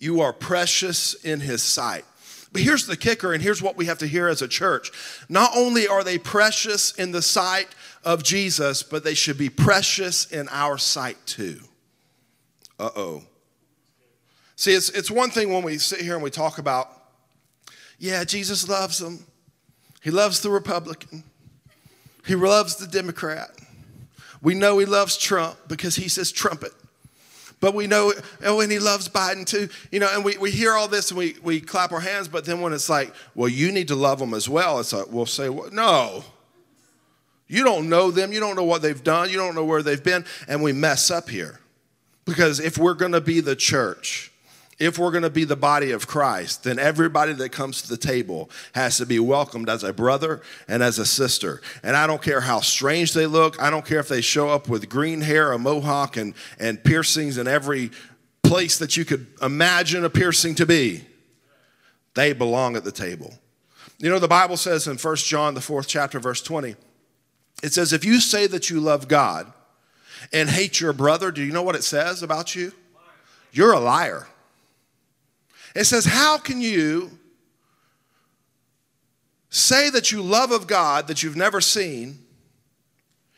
You 0.00 0.20
are 0.20 0.32
precious 0.32 1.14
in 1.14 1.38
his 1.38 1.62
sight. 1.62 2.04
But 2.54 2.62
here's 2.62 2.86
the 2.86 2.96
kicker, 2.96 3.32
and 3.32 3.42
here's 3.42 3.60
what 3.60 3.76
we 3.76 3.86
have 3.86 3.98
to 3.98 4.06
hear 4.06 4.28
as 4.28 4.40
a 4.40 4.46
church. 4.46 4.92
Not 5.28 5.50
only 5.56 5.88
are 5.88 6.04
they 6.04 6.18
precious 6.18 6.92
in 6.92 7.10
the 7.10 7.20
sight 7.20 7.66
of 8.04 8.22
Jesus, 8.22 8.84
but 8.84 9.02
they 9.02 9.14
should 9.14 9.36
be 9.36 9.50
precious 9.50 10.30
in 10.30 10.48
our 10.50 10.78
sight 10.78 11.16
too. 11.26 11.58
Uh 12.78 12.90
oh. 12.94 13.22
See, 14.54 14.72
it's, 14.72 14.88
it's 14.90 15.10
one 15.10 15.30
thing 15.30 15.52
when 15.52 15.64
we 15.64 15.78
sit 15.78 16.00
here 16.00 16.14
and 16.14 16.22
we 16.22 16.30
talk 16.30 16.58
about, 16.58 16.92
yeah, 17.98 18.22
Jesus 18.22 18.68
loves 18.68 18.98
them. 18.98 19.26
He 20.00 20.12
loves 20.12 20.40
the 20.40 20.50
Republican, 20.50 21.24
he 22.24 22.36
loves 22.36 22.76
the 22.76 22.86
Democrat. 22.86 23.50
We 24.42 24.54
know 24.54 24.78
he 24.78 24.86
loves 24.86 25.16
Trump 25.16 25.56
because 25.66 25.96
he 25.96 26.08
says 26.08 26.30
trumpet 26.30 26.72
but 27.60 27.74
we 27.74 27.86
know 27.86 28.12
oh, 28.44 28.60
and 28.60 28.70
he 28.70 28.78
loves 28.78 29.08
Biden 29.08 29.46
too. 29.46 29.68
You 29.90 30.00
know, 30.00 30.08
and 30.12 30.24
we, 30.24 30.36
we 30.38 30.50
hear 30.50 30.72
all 30.72 30.88
this 30.88 31.10
and 31.10 31.18
we, 31.18 31.36
we 31.42 31.60
clap 31.60 31.92
our 31.92 32.00
hands, 32.00 32.28
but 32.28 32.44
then 32.44 32.60
when 32.60 32.72
it's 32.72 32.88
like, 32.88 33.14
well, 33.34 33.48
you 33.48 33.72
need 33.72 33.88
to 33.88 33.94
love 33.94 34.18
them 34.18 34.34
as 34.34 34.48
well, 34.48 34.80
it's 34.80 34.92
like, 34.92 35.10
we'll 35.10 35.26
say, 35.26 35.48
well, 35.48 35.70
no. 35.70 36.24
You 37.46 37.62
don't 37.62 37.88
know 37.88 38.10
them. 38.10 38.32
You 38.32 38.40
don't 38.40 38.56
know 38.56 38.64
what 38.64 38.82
they've 38.82 39.02
done. 39.02 39.30
You 39.30 39.36
don't 39.36 39.54
know 39.54 39.64
where 39.64 39.82
they've 39.82 40.02
been. 40.02 40.24
And 40.48 40.62
we 40.62 40.72
mess 40.72 41.10
up 41.10 41.28
here. 41.28 41.60
Because 42.24 42.58
if 42.58 42.78
we're 42.78 42.94
going 42.94 43.12
to 43.12 43.20
be 43.20 43.40
the 43.40 43.54
church, 43.54 44.32
if 44.78 44.98
we're 44.98 45.10
going 45.10 45.22
to 45.22 45.30
be 45.30 45.44
the 45.44 45.56
body 45.56 45.92
of 45.92 46.06
Christ, 46.06 46.64
then 46.64 46.78
everybody 46.78 47.32
that 47.34 47.50
comes 47.50 47.82
to 47.82 47.88
the 47.88 47.96
table 47.96 48.50
has 48.74 48.96
to 48.98 49.06
be 49.06 49.18
welcomed 49.18 49.68
as 49.68 49.84
a 49.84 49.92
brother 49.92 50.42
and 50.68 50.82
as 50.82 50.98
a 50.98 51.06
sister. 51.06 51.62
And 51.82 51.96
I 51.96 52.06
don't 52.06 52.22
care 52.22 52.40
how 52.40 52.60
strange 52.60 53.12
they 53.12 53.26
look. 53.26 53.60
I 53.62 53.70
don't 53.70 53.86
care 53.86 54.00
if 54.00 54.08
they 54.08 54.20
show 54.20 54.48
up 54.48 54.68
with 54.68 54.88
green 54.88 55.20
hair, 55.20 55.52
a 55.52 55.58
mohawk, 55.58 56.16
and, 56.16 56.34
and 56.58 56.82
piercings 56.82 57.38
in 57.38 57.46
every 57.46 57.90
place 58.42 58.78
that 58.78 58.96
you 58.96 59.04
could 59.04 59.26
imagine 59.40 60.04
a 60.04 60.10
piercing 60.10 60.54
to 60.56 60.66
be. 60.66 61.04
They 62.14 62.32
belong 62.32 62.76
at 62.76 62.84
the 62.84 62.92
table. 62.92 63.34
You 63.98 64.10
know, 64.10 64.18
the 64.18 64.28
Bible 64.28 64.56
says 64.56 64.86
in 64.86 64.96
1 64.96 65.16
John, 65.16 65.54
the 65.54 65.60
fourth 65.60 65.86
chapter, 65.88 66.18
verse 66.18 66.42
20, 66.42 66.74
it 67.62 67.72
says, 67.72 67.92
If 67.92 68.04
you 68.04 68.20
say 68.20 68.46
that 68.48 68.70
you 68.70 68.80
love 68.80 69.08
God 69.08 69.52
and 70.32 70.48
hate 70.48 70.80
your 70.80 70.92
brother, 70.92 71.30
do 71.30 71.42
you 71.42 71.52
know 71.52 71.62
what 71.62 71.76
it 71.76 71.84
says 71.84 72.22
about 72.22 72.54
you? 72.54 72.72
You're 73.52 73.72
a 73.72 73.80
liar. 73.80 74.26
It 75.74 75.84
says, 75.84 76.04
How 76.04 76.38
can 76.38 76.60
you 76.60 77.10
say 79.50 79.90
that 79.90 80.12
you 80.12 80.22
love 80.22 80.50
of 80.50 80.66
God 80.66 81.08
that 81.08 81.22
you've 81.22 81.36
never 81.36 81.60
seen 81.60 82.18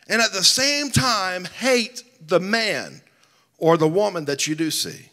and 0.09 0.21
at 0.21 0.33
the 0.33 0.45
same 0.45 0.90
time 0.90 1.45
hate 1.45 2.02
the 2.26 2.40
man 2.40 3.02
or 3.59 3.76
the 3.76 3.88
woman 3.88 4.26
that 4.26 4.47
you 4.47 4.55
do 4.55 4.71
see? 4.71 5.11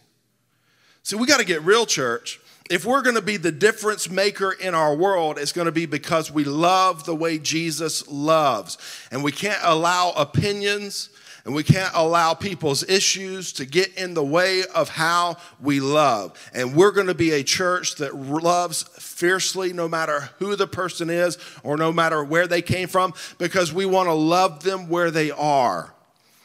See, 1.03 1.15
we 1.15 1.27
got 1.27 1.39
to 1.39 1.45
get 1.45 1.61
real, 1.63 1.85
church. 1.85 2.39
If 2.69 2.85
we're 2.85 3.01
going 3.01 3.15
to 3.15 3.21
be 3.21 3.35
the 3.35 3.51
difference 3.51 4.09
maker 4.09 4.53
in 4.53 4.73
our 4.73 4.95
world, 4.95 5.37
it's 5.37 5.51
going 5.51 5.65
to 5.65 5.71
be 5.71 5.85
because 5.85 6.31
we 6.31 6.45
love 6.45 7.03
the 7.03 7.15
way 7.15 7.37
Jesus 7.37 8.07
loves. 8.07 8.77
And 9.11 9.21
we 9.21 9.33
can't 9.33 9.59
allow 9.63 10.11
opinions 10.11 11.09
and 11.45 11.53
we 11.53 11.63
can't 11.63 11.91
allow 11.93 12.33
people's 12.33 12.87
issues 12.87 13.51
to 13.53 13.65
get 13.65 13.97
in 13.97 14.13
the 14.13 14.23
way 14.23 14.63
of 14.73 14.87
how 14.87 15.35
we 15.59 15.81
love. 15.81 16.39
And 16.53 16.73
we're 16.73 16.91
going 16.91 17.07
to 17.07 17.13
be 17.13 17.31
a 17.31 17.43
church 17.43 17.95
that 17.95 18.15
loves 18.15 18.83
fiercely 18.83 19.73
no 19.73 19.89
matter 19.89 20.29
who 20.39 20.55
the 20.55 20.67
person 20.67 21.09
is 21.09 21.37
or 21.61 21.75
no 21.75 21.91
matter 21.91 22.23
where 22.23 22.47
they 22.47 22.61
came 22.61 22.87
from 22.87 23.13
because 23.37 23.73
we 23.73 23.85
want 23.85 24.07
to 24.07 24.13
love 24.13 24.63
them 24.63 24.87
where 24.87 25.11
they 25.11 25.31
are 25.31 25.93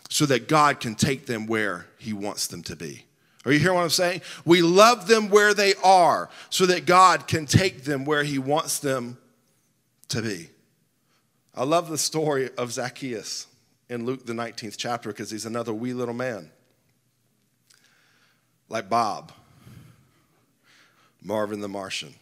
so 0.09 0.27
that 0.27 0.49
God 0.49 0.81
can 0.81 0.97
take 0.97 1.27
them 1.27 1.47
where 1.47 1.87
He 1.99 2.13
wants 2.13 2.49
them 2.49 2.65
to 2.65 2.75
be. 2.75 3.05
Are 3.45 3.53
you 3.53 3.61
hearing 3.61 3.77
what 3.77 3.85
I'm 3.85 3.91
saying? 3.91 4.23
We 4.45 4.63
love 4.63 5.07
them 5.07 5.29
where 5.29 5.55
they 5.55 5.75
are 5.85 6.29
so 6.51 6.67
that 6.67 6.87
God 6.87 7.29
can 7.29 7.47
take 7.47 7.85
them 7.85 8.05
where 8.05 8.25
He 8.25 8.39
wants 8.39 8.81
them 8.81 9.17
to 10.09 10.23
be. 10.23 10.51
I 11.55 11.63
love 11.63 11.89
the 11.89 11.99
story 11.99 12.51
of 12.59 12.73
Zacchaeus 12.73 13.47
in 13.89 14.05
Luke, 14.05 14.27
the 14.27 14.33
19th 14.33 14.77
chapter, 14.77 15.11
because 15.11 15.31
he's 15.31 15.47
another 15.47 15.73
wee 15.73 15.93
little 15.93 16.15
man. 16.15 16.51
Like 18.69 18.89
Bob, 18.89 19.33
Marvin 21.23 21.61
the 21.61 21.69
Martian. 21.69 22.15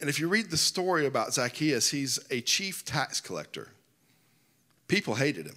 And 0.00 0.10
if 0.10 0.20
you 0.20 0.28
read 0.28 0.50
the 0.50 0.56
story 0.56 1.06
about 1.06 1.34
Zacchaeus, 1.34 1.90
he's 1.90 2.20
a 2.30 2.40
chief 2.40 2.84
tax 2.84 3.20
collector. 3.20 3.68
People 4.88 5.14
hated 5.14 5.46
him. 5.46 5.56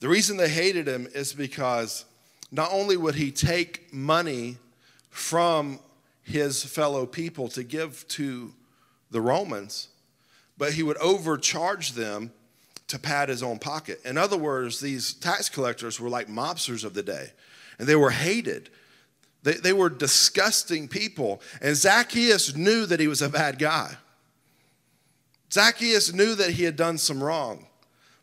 The 0.00 0.08
reason 0.08 0.36
they 0.36 0.48
hated 0.48 0.88
him 0.88 1.06
is 1.14 1.32
because 1.32 2.04
not 2.50 2.70
only 2.72 2.96
would 2.96 3.14
he 3.14 3.30
take 3.30 3.92
money 3.92 4.56
from 5.10 5.78
his 6.22 6.64
fellow 6.64 7.06
people 7.06 7.48
to 7.48 7.62
give 7.62 8.06
to 8.08 8.52
the 9.10 9.20
Romans, 9.20 9.88
but 10.58 10.72
he 10.72 10.82
would 10.82 10.96
overcharge 10.96 11.92
them 11.92 12.32
to 12.88 12.98
pad 12.98 13.28
his 13.28 13.42
own 13.42 13.58
pocket. 13.58 14.00
In 14.04 14.18
other 14.18 14.36
words, 14.36 14.80
these 14.80 15.14
tax 15.14 15.48
collectors 15.48 15.98
were 15.98 16.08
like 16.08 16.28
mobsters 16.28 16.84
of 16.84 16.94
the 16.94 17.02
day, 17.02 17.32
and 17.78 17.88
they 17.88 17.96
were 17.96 18.10
hated. 18.10 18.70
They, 19.42 19.54
they 19.54 19.72
were 19.72 19.90
disgusting 19.90 20.88
people. 20.88 21.40
And 21.60 21.76
Zacchaeus 21.76 22.56
knew 22.56 22.86
that 22.86 23.00
he 23.00 23.08
was 23.08 23.22
a 23.22 23.28
bad 23.28 23.58
guy. 23.58 23.96
Zacchaeus 25.52 26.12
knew 26.12 26.34
that 26.34 26.50
he 26.50 26.64
had 26.64 26.76
done 26.76 26.98
some 26.98 27.22
wrong. 27.22 27.66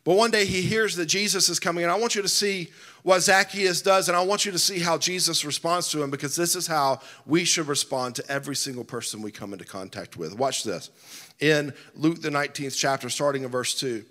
But 0.04 0.16
one 0.16 0.32
day 0.32 0.44
he 0.44 0.62
hears 0.62 0.96
that 0.96 1.06
Jesus 1.06 1.48
is 1.48 1.60
coming, 1.60 1.84
and 1.84 1.92
I 1.92 1.96
want 1.96 2.16
you 2.16 2.22
to 2.22 2.28
see 2.28 2.70
what 3.04 3.20
Zacchaeus 3.20 3.82
does, 3.82 4.08
and 4.08 4.16
I 4.16 4.22
want 4.22 4.44
you 4.44 4.50
to 4.52 4.58
see 4.58 4.80
how 4.80 4.98
Jesus 4.98 5.44
responds 5.44 5.90
to 5.90 6.02
him 6.02 6.10
because 6.10 6.34
this 6.34 6.56
is 6.56 6.66
how 6.66 7.00
we 7.24 7.44
should 7.44 7.68
respond 7.68 8.16
to 8.16 8.28
every 8.28 8.56
single 8.56 8.84
person 8.84 9.22
we 9.22 9.30
come 9.30 9.52
into 9.52 9.64
contact 9.64 10.16
with. 10.16 10.36
Watch 10.36 10.64
this. 10.64 10.90
In 11.38 11.72
Luke, 11.94 12.20
the 12.20 12.30
19th 12.30 12.76
chapter, 12.76 13.08
starting 13.08 13.44
in 13.44 13.50
verse 13.50 13.78
2. 13.78 14.04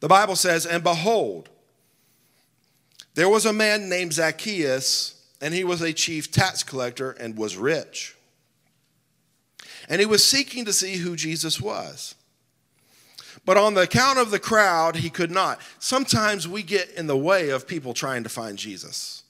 The 0.00 0.08
Bible 0.08 0.36
says, 0.36 0.66
And 0.66 0.82
behold, 0.82 1.48
there 3.14 3.28
was 3.28 3.46
a 3.46 3.52
man 3.52 3.88
named 3.88 4.12
Zacchaeus, 4.12 5.20
and 5.40 5.52
he 5.52 5.64
was 5.64 5.82
a 5.82 5.92
chief 5.92 6.30
tax 6.30 6.62
collector 6.62 7.12
and 7.12 7.36
was 7.36 7.56
rich. 7.56 8.16
And 9.88 10.00
he 10.00 10.06
was 10.06 10.24
seeking 10.24 10.64
to 10.66 10.72
see 10.72 10.96
who 10.96 11.16
Jesus 11.16 11.60
was. 11.60 12.14
But 13.44 13.56
on 13.56 13.74
the 13.74 13.82
account 13.82 14.18
of 14.18 14.30
the 14.30 14.38
crowd, 14.38 14.96
he 14.96 15.10
could 15.10 15.30
not. 15.30 15.60
Sometimes 15.78 16.46
we 16.46 16.62
get 16.62 16.90
in 16.90 17.06
the 17.06 17.16
way 17.16 17.48
of 17.48 17.66
people 17.66 17.94
trying 17.94 18.22
to 18.24 18.28
find 18.28 18.58
Jesus. 18.58 19.22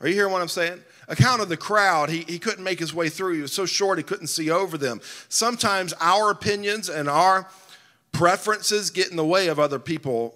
Are 0.00 0.08
you 0.08 0.14
hearing 0.14 0.32
what 0.32 0.40
I'm 0.40 0.48
saying? 0.48 0.82
Account 1.08 1.42
of 1.42 1.48
the 1.48 1.56
crowd, 1.56 2.08
he, 2.08 2.20
he 2.26 2.38
couldn't 2.38 2.64
make 2.64 2.78
his 2.78 2.94
way 2.94 3.08
through. 3.08 3.34
He 3.34 3.42
was 3.42 3.52
so 3.52 3.66
short 3.66 3.98
he 3.98 4.04
couldn't 4.04 4.28
see 4.28 4.50
over 4.50 4.78
them. 4.78 5.00
Sometimes 5.28 5.92
our 6.00 6.30
opinions 6.30 6.88
and 6.88 7.08
our 7.08 7.48
preferences 8.20 8.90
get 8.90 9.10
in 9.10 9.16
the 9.16 9.24
way 9.24 9.48
of 9.48 9.58
other 9.58 9.78
people. 9.78 10.34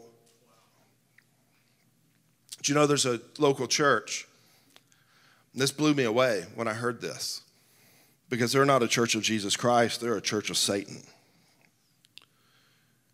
Do 2.62 2.72
you 2.72 2.74
know 2.74 2.86
there's 2.86 3.04
a 3.04 3.20
local 3.38 3.66
church? 3.66 4.26
This 5.54 5.70
blew 5.70 5.92
me 5.92 6.04
away 6.04 6.46
when 6.54 6.66
I 6.66 6.72
heard 6.72 7.02
this 7.02 7.42
because 8.30 8.52
they're 8.52 8.64
not 8.64 8.82
a 8.82 8.88
church 8.88 9.14
of 9.14 9.20
Jesus 9.20 9.54
Christ, 9.54 10.00
they're 10.00 10.16
a 10.16 10.22
church 10.22 10.48
of 10.48 10.56
Satan. 10.56 11.02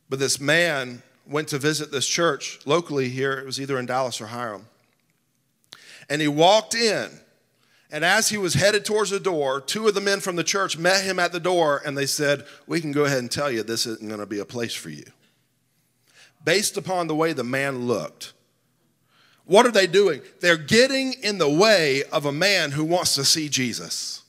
But 0.08 0.20
this 0.20 0.38
man 0.38 1.02
went 1.26 1.48
to 1.48 1.58
visit 1.58 1.90
this 1.90 2.06
church 2.06 2.60
locally 2.64 3.08
here, 3.08 3.32
it 3.32 3.46
was 3.46 3.60
either 3.60 3.76
in 3.76 3.86
Dallas 3.86 4.20
or 4.20 4.28
Hiram. 4.28 4.66
And 6.08 6.22
he 6.22 6.28
walked 6.28 6.76
in 6.76 7.10
and 7.92 8.04
as 8.04 8.28
he 8.28 8.38
was 8.38 8.54
headed 8.54 8.85
towards 8.85 9.11
the 9.11 9.20
door, 9.20 9.61
two 9.61 9.88
of 9.88 9.94
the 9.94 10.00
men 10.00 10.20
from 10.20 10.37
the 10.37 10.44
church 10.44 10.78
met 10.78 11.04
him 11.04 11.18
at 11.18 11.32
the 11.32 11.40
door 11.40 11.82
and 11.85 11.99
they 11.99 12.06
said, 12.06 12.47
We 12.66 12.80
can 12.80 12.92
go 12.92 13.04
ahead 13.04 13.18
and 13.18 13.30
tell 13.30 13.50
you 13.50 13.62
this 13.62 13.87
isn't 13.87 14.09
going 14.09 14.20
to 14.20 14.26
be 14.26 14.38
a 14.38 14.44
place 14.44 14.75
for 14.75 14.90
you. 14.90 15.04
Based 16.44 16.76
upon 16.76 17.09
the 17.09 17.14
way 17.14 17.32
the 17.32 17.44
man 17.44 17.87
looked. 17.87 18.32
What 19.44 19.66
are 19.66 19.73
they 19.73 19.88
doing? 19.88 20.23
They're 20.40 20.56
getting 20.56 21.14
in 21.14 21.38
the 21.38 21.50
way 21.50 22.04
of 22.04 22.25
a 22.25 22.32
man 22.32 22.70
who 22.70 22.85
wants 22.85 23.16
to 23.16 23.25
see 23.25 23.49
Jesus. 23.49 24.19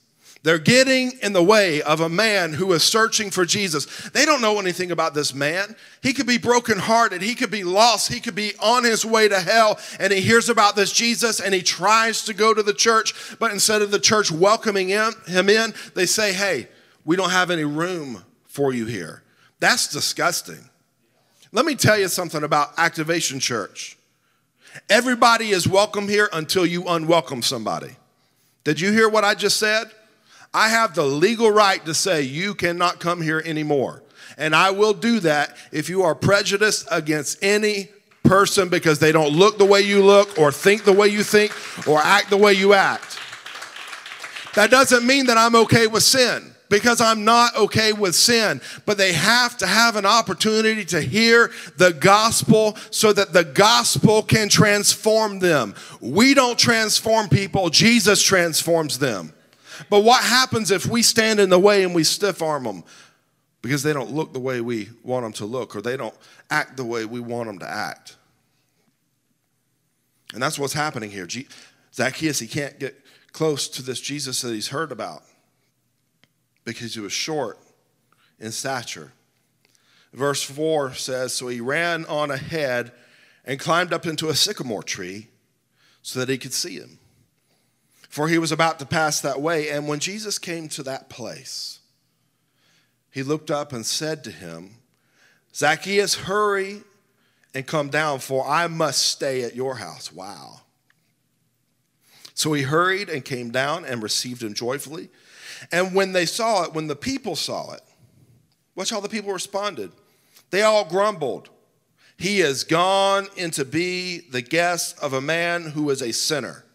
They're 0.44 0.58
getting 0.58 1.12
in 1.22 1.32
the 1.32 1.42
way 1.42 1.82
of 1.82 2.00
a 2.00 2.08
man 2.08 2.52
who 2.52 2.72
is 2.72 2.82
searching 2.82 3.30
for 3.30 3.44
Jesus. 3.44 3.86
They 4.10 4.24
don't 4.24 4.40
know 4.40 4.58
anything 4.58 4.90
about 4.90 5.14
this 5.14 5.32
man. 5.32 5.76
He 6.02 6.12
could 6.12 6.26
be 6.26 6.38
brokenhearted. 6.38 7.22
He 7.22 7.36
could 7.36 7.50
be 7.50 7.62
lost. 7.62 8.12
He 8.12 8.18
could 8.18 8.34
be 8.34 8.52
on 8.58 8.82
his 8.82 9.04
way 9.04 9.28
to 9.28 9.38
hell. 9.38 9.78
And 10.00 10.12
he 10.12 10.20
hears 10.20 10.48
about 10.48 10.74
this 10.74 10.92
Jesus 10.92 11.38
and 11.38 11.54
he 11.54 11.62
tries 11.62 12.24
to 12.24 12.34
go 12.34 12.52
to 12.52 12.62
the 12.62 12.74
church. 12.74 13.36
But 13.38 13.52
instead 13.52 13.82
of 13.82 13.92
the 13.92 14.00
church 14.00 14.32
welcoming 14.32 14.88
him, 14.88 15.14
him 15.28 15.48
in, 15.48 15.74
they 15.94 16.06
say, 16.06 16.32
hey, 16.32 16.66
we 17.04 17.14
don't 17.14 17.30
have 17.30 17.52
any 17.52 17.64
room 17.64 18.24
for 18.46 18.72
you 18.72 18.86
here. 18.86 19.22
That's 19.60 19.86
disgusting. 19.86 20.68
Let 21.52 21.66
me 21.66 21.76
tell 21.76 21.98
you 21.98 22.08
something 22.08 22.42
about 22.42 22.72
Activation 22.78 23.38
Church. 23.38 23.96
Everybody 24.88 25.50
is 25.50 25.68
welcome 25.68 26.08
here 26.08 26.28
until 26.32 26.66
you 26.66 26.84
unwelcome 26.88 27.42
somebody. 27.42 27.94
Did 28.64 28.80
you 28.80 28.90
hear 28.90 29.08
what 29.08 29.22
I 29.22 29.34
just 29.34 29.58
said? 29.58 29.84
I 30.54 30.68
have 30.68 30.94
the 30.94 31.04
legal 31.04 31.50
right 31.50 31.84
to 31.86 31.94
say 31.94 32.22
you 32.22 32.54
cannot 32.54 33.00
come 33.00 33.22
here 33.22 33.42
anymore. 33.44 34.02
And 34.36 34.54
I 34.54 34.70
will 34.70 34.92
do 34.92 35.20
that 35.20 35.56
if 35.72 35.88
you 35.88 36.02
are 36.02 36.14
prejudiced 36.14 36.86
against 36.90 37.42
any 37.42 37.88
person 38.22 38.68
because 38.68 38.98
they 38.98 39.12
don't 39.12 39.32
look 39.32 39.58
the 39.58 39.64
way 39.64 39.80
you 39.80 40.04
look 40.04 40.38
or 40.38 40.52
think 40.52 40.84
the 40.84 40.92
way 40.92 41.08
you 41.08 41.22
think 41.22 41.52
or 41.86 41.98
act 41.98 42.30
the 42.30 42.36
way 42.36 42.52
you 42.52 42.74
act. 42.74 43.18
That 44.54 44.70
doesn't 44.70 45.06
mean 45.06 45.26
that 45.26 45.38
I'm 45.38 45.54
okay 45.56 45.86
with 45.86 46.02
sin 46.02 46.52
because 46.68 47.00
I'm 47.00 47.24
not 47.24 47.56
okay 47.56 47.92
with 47.92 48.14
sin. 48.14 48.60
But 48.86 48.98
they 48.98 49.12
have 49.12 49.56
to 49.58 49.66
have 49.66 49.96
an 49.96 50.06
opportunity 50.06 50.84
to 50.86 51.00
hear 51.00 51.50
the 51.76 51.92
gospel 51.92 52.76
so 52.90 53.12
that 53.12 53.32
the 53.32 53.44
gospel 53.44 54.22
can 54.22 54.48
transform 54.48 55.38
them. 55.38 55.74
We 56.00 56.34
don't 56.34 56.58
transform 56.58 57.28
people, 57.28 57.70
Jesus 57.70 58.22
transforms 58.22 58.98
them. 58.98 59.32
But 59.90 60.00
what 60.04 60.22
happens 60.22 60.70
if 60.70 60.86
we 60.86 61.02
stand 61.02 61.40
in 61.40 61.50
the 61.50 61.58
way 61.58 61.84
and 61.84 61.94
we 61.94 62.04
stiff 62.04 62.42
arm 62.42 62.64
them 62.64 62.84
because 63.60 63.82
they 63.82 63.92
don't 63.92 64.10
look 64.10 64.32
the 64.32 64.40
way 64.40 64.60
we 64.60 64.88
want 65.02 65.24
them 65.24 65.32
to 65.34 65.44
look 65.44 65.76
or 65.76 65.82
they 65.82 65.96
don't 65.96 66.16
act 66.50 66.76
the 66.76 66.84
way 66.84 67.04
we 67.04 67.20
want 67.20 67.48
them 67.48 67.58
to 67.60 67.68
act? 67.68 68.16
And 70.32 70.42
that's 70.42 70.58
what's 70.58 70.72
happening 70.72 71.10
here. 71.10 71.28
Zacchaeus, 71.94 72.38
he 72.38 72.46
can't 72.46 72.78
get 72.78 72.98
close 73.32 73.68
to 73.68 73.82
this 73.82 74.00
Jesus 74.00 74.40
that 74.42 74.52
he's 74.52 74.68
heard 74.68 74.92
about 74.92 75.22
because 76.64 76.94
he 76.94 77.00
was 77.00 77.12
short 77.12 77.58
in 78.38 78.52
stature. 78.52 79.12
Verse 80.12 80.42
4 80.42 80.94
says 80.94 81.32
So 81.32 81.48
he 81.48 81.60
ran 81.60 82.04
on 82.06 82.30
ahead 82.30 82.92
and 83.44 83.58
climbed 83.58 83.92
up 83.92 84.06
into 84.06 84.28
a 84.28 84.34
sycamore 84.34 84.82
tree 84.82 85.28
so 86.02 86.20
that 86.20 86.28
he 86.28 86.38
could 86.38 86.52
see 86.52 86.76
him 86.76 86.98
for 88.12 88.28
he 88.28 88.36
was 88.36 88.52
about 88.52 88.78
to 88.78 88.84
pass 88.84 89.22
that 89.22 89.40
way. 89.40 89.70
And 89.70 89.88
when 89.88 89.98
Jesus 89.98 90.38
came 90.38 90.68
to 90.68 90.82
that 90.82 91.08
place, 91.08 91.80
he 93.10 93.22
looked 93.22 93.50
up 93.50 93.72
and 93.72 93.86
said 93.86 94.22
to 94.24 94.30
him, 94.30 94.74
Zacchaeus, 95.54 96.14
hurry 96.16 96.82
and 97.54 97.66
come 97.66 97.88
down, 97.88 98.18
for 98.18 98.46
I 98.46 98.66
must 98.66 99.08
stay 99.08 99.44
at 99.44 99.56
your 99.56 99.76
house. 99.76 100.12
Wow. 100.12 100.60
So 102.34 102.52
he 102.52 102.64
hurried 102.64 103.08
and 103.08 103.24
came 103.24 103.50
down 103.50 103.86
and 103.86 104.02
received 104.02 104.42
him 104.42 104.52
joyfully. 104.52 105.08
And 105.72 105.94
when 105.94 106.12
they 106.12 106.26
saw 106.26 106.64
it, 106.64 106.74
when 106.74 106.88
the 106.88 106.96
people 106.96 107.34
saw 107.34 107.72
it, 107.72 107.80
watch 108.74 108.90
how 108.90 109.00
the 109.00 109.08
people 109.08 109.32
responded. 109.32 109.90
They 110.50 110.60
all 110.60 110.84
grumbled. 110.84 111.48
He 112.18 112.40
has 112.40 112.62
gone 112.62 113.28
in 113.38 113.52
to 113.52 113.64
be 113.64 114.20
the 114.30 114.42
guest 114.42 114.98
of 114.98 115.14
a 115.14 115.22
man 115.22 115.62
who 115.70 115.88
is 115.88 116.02
a 116.02 116.12
sinner. 116.12 116.66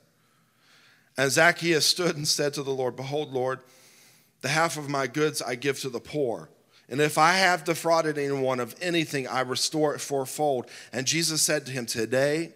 And 1.18 1.32
Zacchaeus 1.32 1.86
stood 1.86 2.16
and 2.16 2.28
said 2.28 2.54
to 2.54 2.64
the 2.64 2.74
Lord, 2.74 2.96
Behold, 2.96 3.34
Lord, 3.34 3.60
the 4.42 4.50
half 4.50 4.78
of 4.78 4.90
my 4.90 5.08
goods 5.08 5.42
I 5.42 5.56
give 5.56 5.80
to 5.80 5.90
the 5.90 6.00
poor. 6.00 6.50
And 6.90 7.02
if 7.02 7.18
I 7.18 7.34
have 7.34 7.64
defrauded 7.64 8.18
anyone 8.18 8.60
of 8.60 8.76
anything, 8.80 9.28
I 9.28 9.42
restore 9.42 9.94
it 9.94 10.00
fourfold. 10.00 10.70
And 10.94 11.06
Jesus 11.06 11.42
said 11.42 11.66
to 11.66 11.72
him, 11.72 11.86
Today 11.86 12.54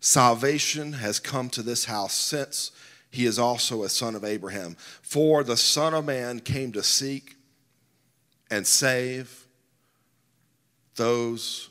salvation 0.00 0.94
has 0.94 1.20
come 1.20 1.48
to 1.50 1.62
this 1.62 1.84
house, 1.84 2.14
since 2.14 2.72
he 3.10 3.26
is 3.26 3.38
also 3.38 3.82
a 3.82 3.88
son 3.88 4.16
of 4.16 4.24
Abraham. 4.24 4.76
For 5.02 5.44
the 5.44 5.56
Son 5.56 5.94
of 5.94 6.06
Man 6.06 6.40
came 6.40 6.72
to 6.72 6.82
seek 6.82 7.36
and 8.50 8.66
save 8.66 9.46
those 10.96 11.68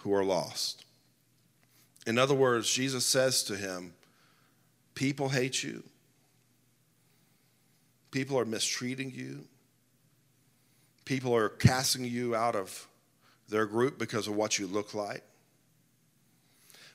who 0.00 0.14
are 0.14 0.24
lost. 0.24 0.84
In 2.06 2.18
other 2.18 2.34
words, 2.34 2.70
Jesus 2.70 3.06
says 3.06 3.42
to 3.44 3.56
him, 3.56 3.94
People 4.94 5.28
hate 5.28 5.62
you, 5.62 5.82
people 8.10 8.38
are 8.38 8.44
mistreating 8.44 9.10
you, 9.10 9.44
people 11.04 11.34
are 11.34 11.48
casting 11.48 12.04
you 12.04 12.34
out 12.34 12.54
of 12.54 12.86
their 13.48 13.66
group 13.66 13.98
because 13.98 14.28
of 14.28 14.36
what 14.36 14.58
you 14.58 14.66
look 14.66 14.94
like. 14.94 15.22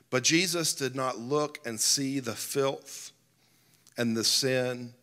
But 0.08 0.24
Jesus 0.24 0.74
did 0.74 0.96
not 0.96 1.18
look 1.18 1.58
and 1.64 1.80
see 1.80 2.18
the 2.18 2.34
filth 2.34 3.12
and 3.96 4.16
the 4.16 4.24
sin 4.24 4.94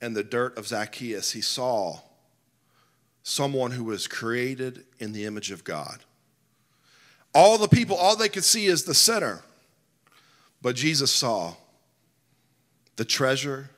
and 0.00 0.16
the 0.16 0.22
dirt 0.22 0.56
of 0.56 0.68
Zacchaeus. 0.68 1.32
He 1.32 1.40
saw 1.40 2.00
someone 3.22 3.72
who 3.72 3.84
was 3.84 4.06
created 4.06 4.84
in 4.98 5.12
the 5.12 5.24
image 5.24 5.50
of 5.50 5.64
God. 5.64 6.00
All 7.34 7.58
the 7.58 7.68
people, 7.68 7.96
all 7.96 8.16
they 8.16 8.28
could 8.28 8.44
see 8.44 8.66
is 8.66 8.84
the 8.84 8.94
sinner. 8.94 9.42
But 10.62 10.76
Jesus 10.76 11.10
saw 11.10 11.54
the 13.00 13.04
treasure 13.06 13.70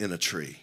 in 0.00 0.10
a 0.10 0.18
tree. 0.18 0.56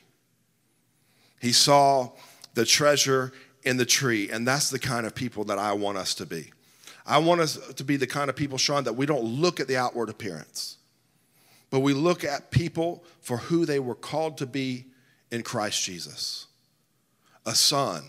He 1.40 1.54
saw 1.54 2.12
the 2.54 2.66
treasure 2.66 3.32
in 3.64 3.78
the 3.78 3.86
tree, 3.86 4.30
and 4.30 4.46
that's 4.46 4.70
the 4.70 4.78
kind 4.78 5.06
of 5.06 5.16
people 5.16 5.46
that 5.46 5.58
I 5.58 5.72
want 5.72 5.98
us 5.98 6.14
to 6.16 6.26
be. 6.26 6.52
I 7.06 7.20
want 7.20 7.40
us 7.40 7.56
to 7.76 7.84
be 7.86 7.96
the 7.96 8.06
kind 8.06 8.30
of 8.30 8.36
people, 8.36 8.58
Sean, 8.58 8.84
that 8.84 8.98
we 8.98 9.06
don't 9.06 9.24
look 9.24 9.62
at 9.62 9.70
the 9.70 9.78
outward 9.78 10.10
appearance, 10.10 10.76
but 11.70 11.80
we 11.80 11.94
look 11.94 12.26
at 12.26 12.52
people 12.52 13.06
for 13.22 13.38
who 13.38 13.66
they 13.66 13.80
were 13.80 13.96
called 13.96 14.38
to 14.40 14.48
be 14.48 14.88
in 15.32 15.42
Christ 15.42 15.82
Jesus 15.86 16.48
a 17.46 17.56
son, 17.56 18.04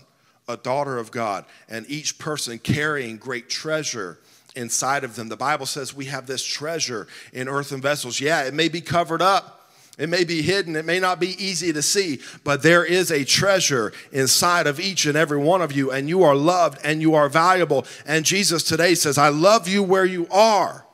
a 0.49 0.57
daughter 0.57 0.97
of 0.97 1.09
God, 1.09 1.45
and 1.69 1.89
each 1.89 2.19
person 2.19 2.59
carrying 2.59 3.15
great 3.15 3.49
treasure 3.49 4.19
inside 4.57 5.05
of 5.05 5.15
them. 5.15 5.29
The 5.29 5.37
Bible 5.37 5.65
says 5.65 5.93
we 5.93 6.05
have 6.05 6.27
this 6.27 6.43
treasure 6.43 7.07
in 7.31 7.47
earthen 7.47 7.79
vessels. 7.79 8.19
Yeah, 8.19 8.43
it 8.43 8.53
may 8.53 8.67
be 8.67 8.81
covered 8.81 9.21
up. 9.21 9.54
It 9.97 10.09
may 10.09 10.25
be 10.25 10.41
hidden, 10.41 10.75
it 10.75 10.85
may 10.85 10.99
not 10.99 11.19
be 11.19 11.41
easy 11.43 11.71
to 11.71 11.81
see, 11.81 12.19
but 12.43 12.61
there 12.61 12.83
is 12.83 13.11
a 13.11 13.23
treasure 13.23 13.93
inside 14.11 14.67
of 14.67 14.79
each 14.79 15.05
and 15.05 15.15
every 15.15 15.37
one 15.37 15.61
of 15.61 15.71
you, 15.71 15.91
and 15.91 16.09
you 16.09 16.23
are 16.23 16.35
loved 16.35 16.79
and 16.83 17.01
you 17.01 17.15
are 17.15 17.29
valuable. 17.29 17.85
And 18.05 18.25
Jesus 18.25 18.63
today 18.63 18.95
says, 18.95 19.17
I 19.17 19.29
love 19.29 19.67
you 19.67 19.81
where 19.81 20.05
you 20.05 20.27
are 20.29 20.85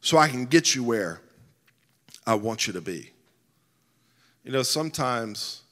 so 0.00 0.16
I 0.16 0.28
can 0.28 0.46
get 0.46 0.74
you 0.74 0.82
where 0.82 1.20
I 2.26 2.34
want 2.36 2.66
you 2.66 2.72
to 2.72 2.80
be. 2.80 3.10
You 4.44 4.52
know, 4.52 4.62
sometimes 4.62 5.62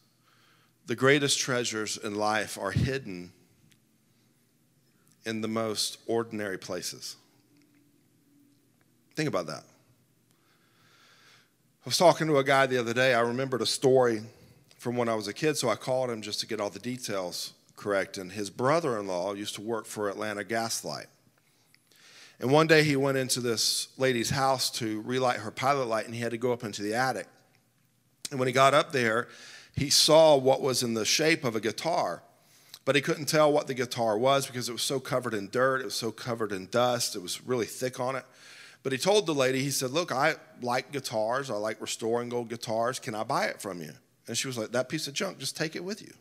the 0.86 0.96
greatest 0.96 1.38
treasures 1.38 1.96
in 1.96 2.14
life 2.14 2.58
are 2.58 2.72
hidden 2.72 3.32
in 5.24 5.40
the 5.40 5.48
most 5.48 5.98
ordinary 6.06 6.58
places. 6.58 7.16
Think 9.14 9.28
about 9.28 9.46
that. 9.46 9.64
I 11.86 11.88
was 11.88 11.98
talking 11.98 12.26
to 12.26 12.38
a 12.38 12.42
guy 12.42 12.66
the 12.66 12.78
other 12.78 12.92
day. 12.92 13.14
I 13.14 13.20
remembered 13.20 13.62
a 13.62 13.66
story 13.66 14.20
from 14.76 14.96
when 14.96 15.08
I 15.08 15.14
was 15.14 15.28
a 15.28 15.32
kid, 15.32 15.56
so 15.56 15.68
I 15.68 15.76
called 15.76 16.10
him 16.10 16.20
just 16.20 16.40
to 16.40 16.46
get 16.48 16.60
all 16.60 16.68
the 16.68 16.80
details 16.80 17.52
correct. 17.76 18.18
And 18.18 18.32
his 18.32 18.50
brother 18.50 18.98
in 18.98 19.06
law 19.06 19.34
used 19.34 19.54
to 19.54 19.60
work 19.60 19.86
for 19.86 20.08
Atlanta 20.08 20.42
Gas 20.42 20.84
Light. 20.84 21.06
And 22.40 22.50
one 22.50 22.66
day 22.66 22.82
he 22.82 22.96
went 22.96 23.18
into 23.18 23.38
this 23.38 23.86
lady's 23.98 24.30
house 24.30 24.68
to 24.70 25.00
relight 25.02 25.36
her 25.36 25.52
pilot 25.52 25.84
light, 25.84 26.06
and 26.06 26.14
he 26.16 26.20
had 26.20 26.32
to 26.32 26.38
go 26.38 26.52
up 26.52 26.64
into 26.64 26.82
the 26.82 26.94
attic. 26.94 27.28
And 28.32 28.40
when 28.40 28.48
he 28.48 28.52
got 28.52 28.74
up 28.74 28.90
there, 28.90 29.28
he 29.76 29.88
saw 29.88 30.36
what 30.36 30.60
was 30.60 30.82
in 30.82 30.94
the 30.94 31.04
shape 31.04 31.44
of 31.44 31.54
a 31.54 31.60
guitar, 31.60 32.24
but 32.84 32.96
he 32.96 33.00
couldn't 33.00 33.26
tell 33.26 33.52
what 33.52 33.68
the 33.68 33.74
guitar 33.74 34.18
was 34.18 34.44
because 34.48 34.68
it 34.68 34.72
was 34.72 34.82
so 34.82 34.98
covered 34.98 35.34
in 35.34 35.50
dirt, 35.50 35.82
it 35.82 35.84
was 35.84 35.94
so 35.94 36.10
covered 36.10 36.50
in 36.50 36.66
dust, 36.66 37.14
it 37.14 37.22
was 37.22 37.46
really 37.46 37.64
thick 37.64 38.00
on 38.00 38.16
it. 38.16 38.24
But 38.86 38.92
he 38.92 38.98
told 38.98 39.26
the 39.26 39.34
lady, 39.34 39.64
he 39.64 39.72
said, 39.72 39.90
Look, 39.90 40.12
I 40.12 40.36
like 40.62 40.92
guitars, 40.92 41.50
I 41.50 41.54
like 41.54 41.80
restoring 41.80 42.32
old 42.32 42.48
guitars. 42.48 43.00
Can 43.00 43.16
I 43.16 43.24
buy 43.24 43.46
it 43.46 43.60
from 43.60 43.80
you? 43.80 43.90
And 44.28 44.38
she 44.38 44.46
was 44.46 44.56
like, 44.56 44.70
That 44.70 44.88
piece 44.88 45.08
of 45.08 45.12
junk, 45.12 45.38
just 45.38 45.56
take 45.56 45.74
it 45.74 45.82
with 45.82 46.00
you. 46.00 46.12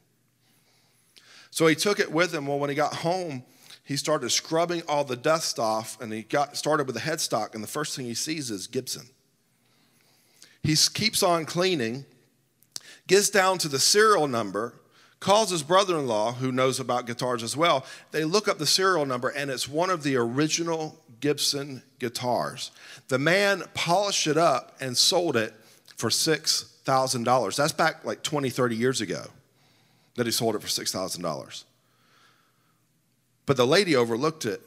So 1.51 1.67
he 1.67 1.75
took 1.75 1.99
it 1.99 2.11
with 2.11 2.33
him. 2.33 2.47
Well, 2.47 2.57
when 2.57 2.71
he 2.71 2.75
got 2.75 2.95
home, 2.95 3.43
he 3.83 3.95
started 3.95 4.31
scrubbing 4.31 4.81
all 4.87 5.03
the 5.03 5.15
dust 5.15 5.59
off 5.59 6.01
and 6.01 6.11
he 6.11 6.23
got 6.23 6.57
started 6.57 6.87
with 6.87 6.95
the 6.95 7.01
headstock. 7.01 7.53
And 7.53 7.63
the 7.63 7.67
first 7.67 7.95
thing 7.95 8.07
he 8.07 8.15
sees 8.15 8.49
is 8.49 8.65
Gibson. 8.65 9.09
He 10.63 10.75
keeps 10.75 11.21
on 11.21 11.45
cleaning 11.45 12.03
gets 13.05 13.29
down 13.29 13.59
to 13.59 13.67
the 13.67 13.77
serial 13.77 14.27
number, 14.27 14.73
calls 15.19 15.51
his 15.51 15.61
brother 15.61 15.99
in 15.99 16.07
law, 16.07 16.31
who 16.31 16.51
knows 16.51 16.79
about 16.79 17.05
guitars 17.05 17.43
as 17.43 17.55
well. 17.55 17.85
They 18.09 18.23
look 18.23 18.47
up 18.47 18.57
the 18.57 18.65
serial 18.65 19.05
number, 19.05 19.29
and 19.29 19.51
it's 19.51 19.69
one 19.69 19.91
of 19.91 20.01
the 20.01 20.15
original 20.15 20.99
Gibson 21.19 21.83
guitars. 21.99 22.71
The 23.07 23.19
man 23.19 23.63
polished 23.73 24.27
it 24.27 24.37
up 24.37 24.75
and 24.79 24.97
sold 24.97 25.35
it 25.35 25.53
for 25.97 26.09
$6,000. 26.09 27.55
That's 27.55 27.73
back 27.73 28.05
like 28.05 28.23
20, 28.23 28.49
30 28.49 28.75
years 28.75 29.01
ago 29.01 29.25
that 30.15 30.25
he 30.25 30.31
sold 30.31 30.55
it 30.55 30.61
for 30.61 30.67
$6,000. 30.67 31.63
But 33.45 33.57
the 33.57 33.67
lady 33.67 33.95
overlooked 33.95 34.45
it 34.45 34.61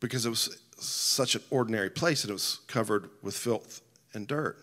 because 0.00 0.26
it 0.26 0.30
was 0.30 0.58
such 0.78 1.34
an 1.34 1.42
ordinary 1.50 1.90
place 1.90 2.24
and 2.24 2.30
it 2.30 2.34
was 2.34 2.60
covered 2.66 3.10
with 3.22 3.36
filth 3.36 3.82
and 4.14 4.26
dirt. 4.26 4.58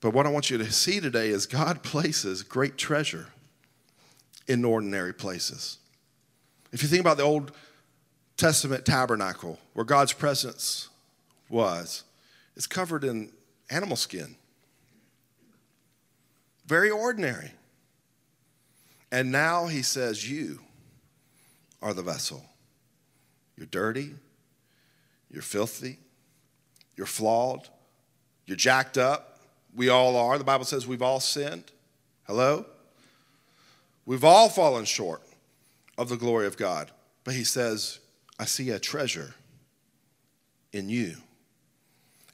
But 0.00 0.12
what 0.12 0.26
I 0.26 0.30
want 0.30 0.50
you 0.50 0.58
to 0.58 0.72
see 0.72 1.00
today 1.00 1.28
is 1.28 1.46
God 1.46 1.82
places 1.82 2.42
great 2.42 2.76
treasure 2.76 3.28
in 4.46 4.64
ordinary 4.64 5.14
places. 5.14 5.78
If 6.72 6.82
you 6.82 6.88
think 6.88 7.00
about 7.00 7.16
the 7.16 7.22
Old 7.22 7.52
Testament 8.36 8.84
tabernacle 8.84 9.58
where 9.74 9.84
God's 9.84 10.12
presence 10.12 10.88
was, 11.48 12.04
it's 12.56 12.66
covered 12.66 13.04
in 13.04 13.32
animal 13.70 13.96
skin. 13.96 14.36
Very 16.66 16.90
ordinary. 16.90 17.52
And 19.12 19.30
now 19.30 19.66
he 19.66 19.82
says, 19.82 20.28
You 20.28 20.60
are 21.80 21.94
the 21.94 22.02
vessel. 22.02 22.44
You're 23.56 23.66
dirty, 23.66 24.14
you're 25.30 25.42
filthy, 25.42 25.98
you're 26.96 27.06
flawed, 27.06 27.68
you're 28.46 28.56
jacked 28.56 28.98
up, 28.98 29.38
we 29.74 29.88
all 29.88 30.16
are. 30.16 30.38
The 30.38 30.44
Bible 30.44 30.64
says 30.64 30.86
we've 30.86 31.02
all 31.02 31.20
sinned. 31.20 31.72
Hello? 32.26 32.66
We've 34.06 34.24
all 34.24 34.48
fallen 34.48 34.84
short 34.84 35.22
of 35.96 36.08
the 36.08 36.16
glory 36.16 36.46
of 36.46 36.56
God. 36.56 36.90
But 37.24 37.34
he 37.34 37.44
says, 37.44 38.00
I 38.38 38.44
see 38.44 38.70
a 38.70 38.78
treasure 38.78 39.34
in 40.72 40.88
you. 40.88 41.16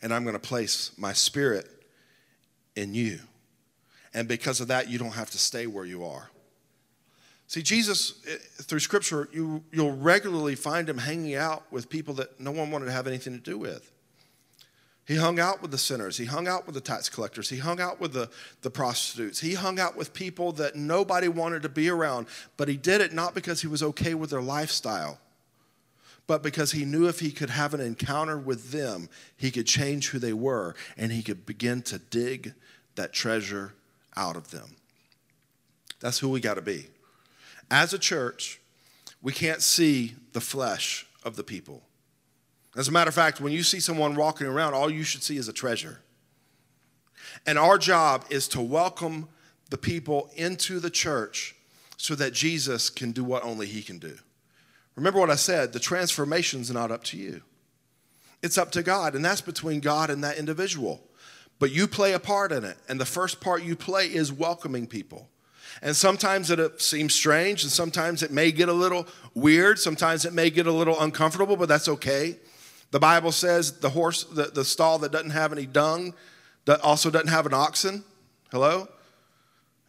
And 0.02 0.14
I'm 0.14 0.24
going 0.24 0.34
to 0.34 0.40
place 0.40 0.92
my 0.96 1.12
spirit 1.12 1.68
in 2.74 2.94
you. 2.94 3.20
And 4.14 4.26
because 4.26 4.60
of 4.60 4.68
that, 4.68 4.88
you 4.88 4.98
don't 4.98 5.12
have 5.12 5.30
to 5.30 5.38
stay 5.38 5.66
where 5.66 5.84
you 5.84 6.04
are. 6.04 6.30
See, 7.46 7.62
Jesus, 7.62 8.14
eh, 8.28 8.36
through 8.62 8.78
Scripture, 8.78 9.28
you, 9.32 9.62
you'll 9.72 9.96
regularly 9.96 10.54
find 10.54 10.88
him 10.88 10.98
hanging 10.98 11.34
out 11.34 11.64
with 11.72 11.88
people 11.90 12.14
that 12.14 12.38
no 12.40 12.52
one 12.52 12.70
wanted 12.70 12.86
to 12.86 12.92
have 12.92 13.06
anything 13.06 13.32
to 13.32 13.40
do 13.40 13.58
with. 13.58 13.90
He 15.04 15.16
hung 15.16 15.40
out 15.40 15.60
with 15.60 15.72
the 15.72 15.78
sinners. 15.78 16.16
He 16.16 16.26
hung 16.26 16.46
out 16.46 16.66
with 16.66 16.76
the 16.76 16.80
tax 16.80 17.08
collectors. 17.08 17.48
He 17.48 17.58
hung 17.58 17.80
out 17.80 18.00
with 18.00 18.12
the, 18.12 18.30
the 18.62 18.70
prostitutes. 18.70 19.40
He 19.40 19.54
hung 19.54 19.80
out 19.80 19.96
with 19.96 20.12
people 20.12 20.52
that 20.52 20.76
nobody 20.76 21.26
wanted 21.26 21.62
to 21.62 21.68
be 21.68 21.88
around. 21.88 22.28
But 22.56 22.68
he 22.68 22.76
did 22.76 23.00
it 23.00 23.12
not 23.12 23.34
because 23.34 23.60
he 23.60 23.66
was 23.66 23.82
okay 23.82 24.14
with 24.14 24.30
their 24.30 24.40
lifestyle, 24.40 25.18
but 26.30 26.44
because 26.44 26.70
he 26.70 26.84
knew 26.84 27.08
if 27.08 27.18
he 27.18 27.32
could 27.32 27.50
have 27.50 27.74
an 27.74 27.80
encounter 27.80 28.38
with 28.38 28.70
them, 28.70 29.08
he 29.36 29.50
could 29.50 29.66
change 29.66 30.10
who 30.10 30.20
they 30.20 30.32
were 30.32 30.76
and 30.96 31.10
he 31.10 31.24
could 31.24 31.44
begin 31.44 31.82
to 31.82 31.98
dig 31.98 32.54
that 32.94 33.12
treasure 33.12 33.74
out 34.16 34.36
of 34.36 34.52
them. 34.52 34.76
That's 35.98 36.20
who 36.20 36.28
we 36.28 36.38
got 36.38 36.54
to 36.54 36.62
be. 36.62 36.86
As 37.68 37.92
a 37.92 37.98
church, 37.98 38.60
we 39.20 39.32
can't 39.32 39.60
see 39.60 40.14
the 40.32 40.40
flesh 40.40 41.04
of 41.24 41.34
the 41.34 41.42
people. 41.42 41.82
As 42.76 42.86
a 42.86 42.92
matter 42.92 43.08
of 43.08 43.14
fact, 43.16 43.40
when 43.40 43.52
you 43.52 43.64
see 43.64 43.80
someone 43.80 44.14
walking 44.14 44.46
around, 44.46 44.74
all 44.74 44.88
you 44.88 45.02
should 45.02 45.24
see 45.24 45.36
is 45.36 45.48
a 45.48 45.52
treasure. 45.52 45.98
And 47.44 47.58
our 47.58 47.76
job 47.76 48.24
is 48.30 48.46
to 48.50 48.60
welcome 48.60 49.26
the 49.68 49.78
people 49.78 50.30
into 50.36 50.78
the 50.78 50.90
church 50.90 51.56
so 51.96 52.14
that 52.14 52.32
Jesus 52.32 52.88
can 52.88 53.10
do 53.10 53.24
what 53.24 53.42
only 53.42 53.66
he 53.66 53.82
can 53.82 53.98
do. 53.98 54.16
Remember 54.96 55.20
what 55.20 55.30
I 55.30 55.36
said 55.36 55.72
the 55.72 55.80
transformation's 55.80 56.70
not 56.70 56.90
up 56.90 57.04
to 57.04 57.16
you. 57.16 57.42
It's 58.42 58.58
up 58.58 58.70
to 58.72 58.82
God, 58.82 59.14
and 59.14 59.24
that's 59.24 59.40
between 59.40 59.80
God 59.80 60.10
and 60.10 60.24
that 60.24 60.38
individual. 60.38 61.02
But 61.58 61.72
you 61.72 61.86
play 61.86 62.14
a 62.14 62.18
part 62.18 62.52
in 62.52 62.64
it, 62.64 62.78
and 62.88 62.98
the 62.98 63.04
first 63.04 63.40
part 63.40 63.62
you 63.62 63.76
play 63.76 64.06
is 64.06 64.32
welcoming 64.32 64.86
people. 64.86 65.28
And 65.82 65.94
sometimes 65.94 66.50
it 66.50 66.58
uh, 66.58 66.70
seems 66.78 67.14
strange, 67.14 67.62
and 67.62 67.70
sometimes 67.70 68.22
it 68.22 68.30
may 68.30 68.50
get 68.50 68.68
a 68.68 68.72
little 68.72 69.06
weird, 69.34 69.78
sometimes 69.78 70.24
it 70.24 70.32
may 70.32 70.50
get 70.50 70.66
a 70.66 70.72
little 70.72 70.98
uncomfortable, 71.00 71.56
but 71.56 71.68
that's 71.68 71.88
okay. 71.88 72.36
The 72.90 72.98
Bible 72.98 73.30
says 73.30 73.78
the 73.78 73.90
horse, 73.90 74.24
the, 74.24 74.44
the 74.44 74.64
stall 74.64 74.98
that 74.98 75.12
doesn't 75.12 75.30
have 75.30 75.52
any 75.52 75.66
dung, 75.66 76.14
that 76.64 76.80
also 76.80 77.10
doesn't 77.10 77.28
have 77.28 77.46
an 77.46 77.54
oxen. 77.54 78.04
Hello? 78.50 78.88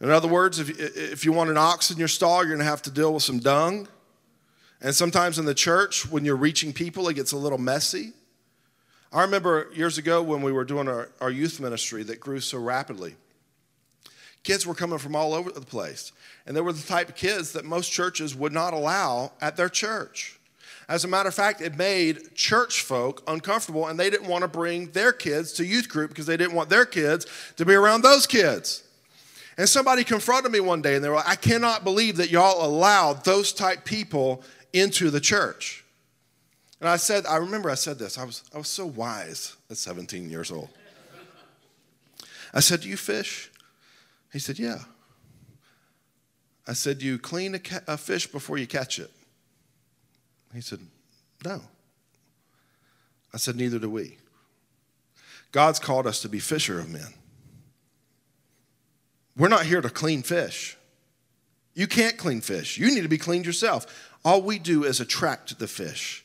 In 0.00 0.10
other 0.10 0.28
words, 0.28 0.58
if, 0.58 0.78
if 0.78 1.24
you 1.24 1.32
want 1.32 1.50
an 1.50 1.56
ox 1.56 1.90
in 1.90 1.98
your 1.98 2.08
stall, 2.08 2.38
you're 2.38 2.48
going 2.54 2.58
to 2.58 2.64
have 2.64 2.82
to 2.82 2.90
deal 2.90 3.12
with 3.14 3.22
some 3.22 3.38
dung. 3.38 3.88
And 4.82 4.92
sometimes 4.92 5.38
in 5.38 5.44
the 5.44 5.54
church, 5.54 6.10
when 6.10 6.24
you're 6.24 6.36
reaching 6.36 6.72
people, 6.72 7.08
it 7.08 7.14
gets 7.14 7.30
a 7.30 7.36
little 7.36 7.58
messy. 7.58 8.12
I 9.12 9.22
remember 9.22 9.68
years 9.72 9.96
ago 9.96 10.22
when 10.22 10.42
we 10.42 10.50
were 10.50 10.64
doing 10.64 10.88
our, 10.88 11.08
our 11.20 11.30
youth 11.30 11.60
ministry 11.60 12.02
that 12.04 12.18
grew 12.18 12.40
so 12.40 12.58
rapidly. 12.58 13.14
Kids 14.42 14.66
were 14.66 14.74
coming 14.74 14.98
from 14.98 15.14
all 15.14 15.34
over 15.34 15.52
the 15.52 15.60
place. 15.60 16.10
And 16.46 16.56
they 16.56 16.60
were 16.60 16.72
the 16.72 16.82
type 16.82 17.08
of 17.08 17.14
kids 17.14 17.52
that 17.52 17.64
most 17.64 17.92
churches 17.92 18.34
would 18.34 18.52
not 18.52 18.74
allow 18.74 19.32
at 19.40 19.56
their 19.56 19.68
church. 19.68 20.40
As 20.88 21.04
a 21.04 21.08
matter 21.08 21.28
of 21.28 21.34
fact, 21.34 21.60
it 21.60 21.76
made 21.76 22.34
church 22.34 22.82
folk 22.82 23.22
uncomfortable 23.28 23.86
and 23.86 24.00
they 24.00 24.10
didn't 24.10 24.28
want 24.28 24.42
to 24.42 24.48
bring 24.48 24.90
their 24.90 25.12
kids 25.12 25.52
to 25.54 25.64
youth 25.64 25.88
group 25.88 26.10
because 26.10 26.26
they 26.26 26.36
didn't 26.36 26.54
want 26.54 26.70
their 26.70 26.84
kids 26.84 27.26
to 27.56 27.64
be 27.64 27.74
around 27.74 28.02
those 28.02 28.26
kids. 28.26 28.82
And 29.56 29.68
somebody 29.68 30.02
confronted 30.02 30.50
me 30.50 30.60
one 30.60 30.82
day 30.82 30.96
and 30.96 31.04
they 31.04 31.08
were 31.08 31.16
like, 31.16 31.28
I 31.28 31.36
cannot 31.36 31.84
believe 31.84 32.16
that 32.16 32.30
y'all 32.30 32.66
allowed 32.66 33.24
those 33.24 33.52
type 33.52 33.84
people 33.84 34.42
into 34.72 35.10
the 35.10 35.20
church. 35.20 35.84
And 36.80 36.88
I 36.88 36.96
said, 36.96 37.26
I 37.26 37.36
remember 37.36 37.70
I 37.70 37.74
said 37.74 37.98
this. 37.98 38.18
I 38.18 38.24
was, 38.24 38.42
I 38.54 38.58
was 38.58 38.68
so 38.68 38.86
wise 38.86 39.56
at 39.70 39.76
17 39.76 40.28
years 40.28 40.50
old. 40.50 40.68
I 42.52 42.60
said, 42.60 42.80
Do 42.80 42.88
you 42.88 42.96
fish? 42.96 43.50
He 44.32 44.38
said, 44.38 44.58
Yeah. 44.58 44.78
I 46.66 46.72
said, 46.72 46.98
Do 46.98 47.06
you 47.06 47.18
clean 47.18 47.54
a, 47.54 47.58
ca- 47.58 47.84
a 47.86 47.96
fish 47.96 48.26
before 48.26 48.58
you 48.58 48.66
catch 48.66 48.98
it? 48.98 49.10
He 50.54 50.60
said, 50.60 50.80
No. 51.44 51.60
I 53.32 53.36
said, 53.38 53.56
Neither 53.56 53.78
do 53.78 53.88
we. 53.88 54.18
God's 55.52 55.78
called 55.78 56.06
us 56.06 56.20
to 56.22 56.28
be 56.28 56.40
fisher 56.40 56.80
of 56.80 56.90
men. 56.90 57.14
We're 59.36 59.48
not 59.48 59.66
here 59.66 59.80
to 59.80 59.88
clean 59.90 60.22
fish. 60.22 60.76
You 61.74 61.86
can't 61.86 62.18
clean 62.18 62.40
fish. 62.40 62.76
You 62.76 62.94
need 62.94 63.02
to 63.02 63.08
be 63.08 63.18
cleaned 63.18 63.46
yourself. 63.46 63.86
All 64.24 64.42
we 64.42 64.58
do 64.58 64.84
is 64.84 65.00
attract 65.00 65.58
the 65.58 65.66
fish 65.66 66.24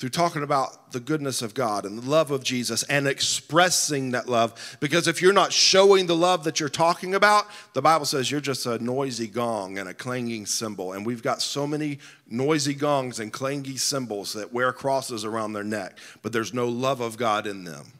through 0.00 0.08
talking 0.08 0.42
about 0.42 0.92
the 0.92 1.00
goodness 1.00 1.42
of 1.42 1.52
God 1.52 1.84
and 1.84 1.98
the 1.98 2.08
love 2.08 2.30
of 2.30 2.42
Jesus 2.42 2.82
and 2.84 3.06
expressing 3.06 4.12
that 4.12 4.26
love. 4.26 4.78
Because 4.80 5.06
if 5.06 5.20
you're 5.20 5.34
not 5.34 5.52
showing 5.52 6.06
the 6.06 6.16
love 6.16 6.44
that 6.44 6.58
you're 6.58 6.70
talking 6.70 7.14
about, 7.14 7.46
the 7.74 7.82
Bible 7.82 8.06
says 8.06 8.30
you're 8.30 8.40
just 8.40 8.64
a 8.64 8.82
noisy 8.82 9.26
gong 9.26 9.76
and 9.76 9.90
a 9.90 9.94
clanging 9.94 10.46
cymbal. 10.46 10.94
And 10.94 11.04
we've 11.04 11.22
got 11.22 11.42
so 11.42 11.66
many 11.66 11.98
noisy 12.26 12.72
gongs 12.72 13.20
and 13.20 13.30
clangy 13.30 13.78
cymbals 13.78 14.32
that 14.32 14.54
wear 14.54 14.72
crosses 14.72 15.26
around 15.26 15.52
their 15.52 15.64
neck, 15.64 15.98
but 16.22 16.32
there's 16.32 16.54
no 16.54 16.66
love 16.66 17.02
of 17.02 17.18
God 17.18 17.46
in 17.46 17.64
them. 17.64 17.92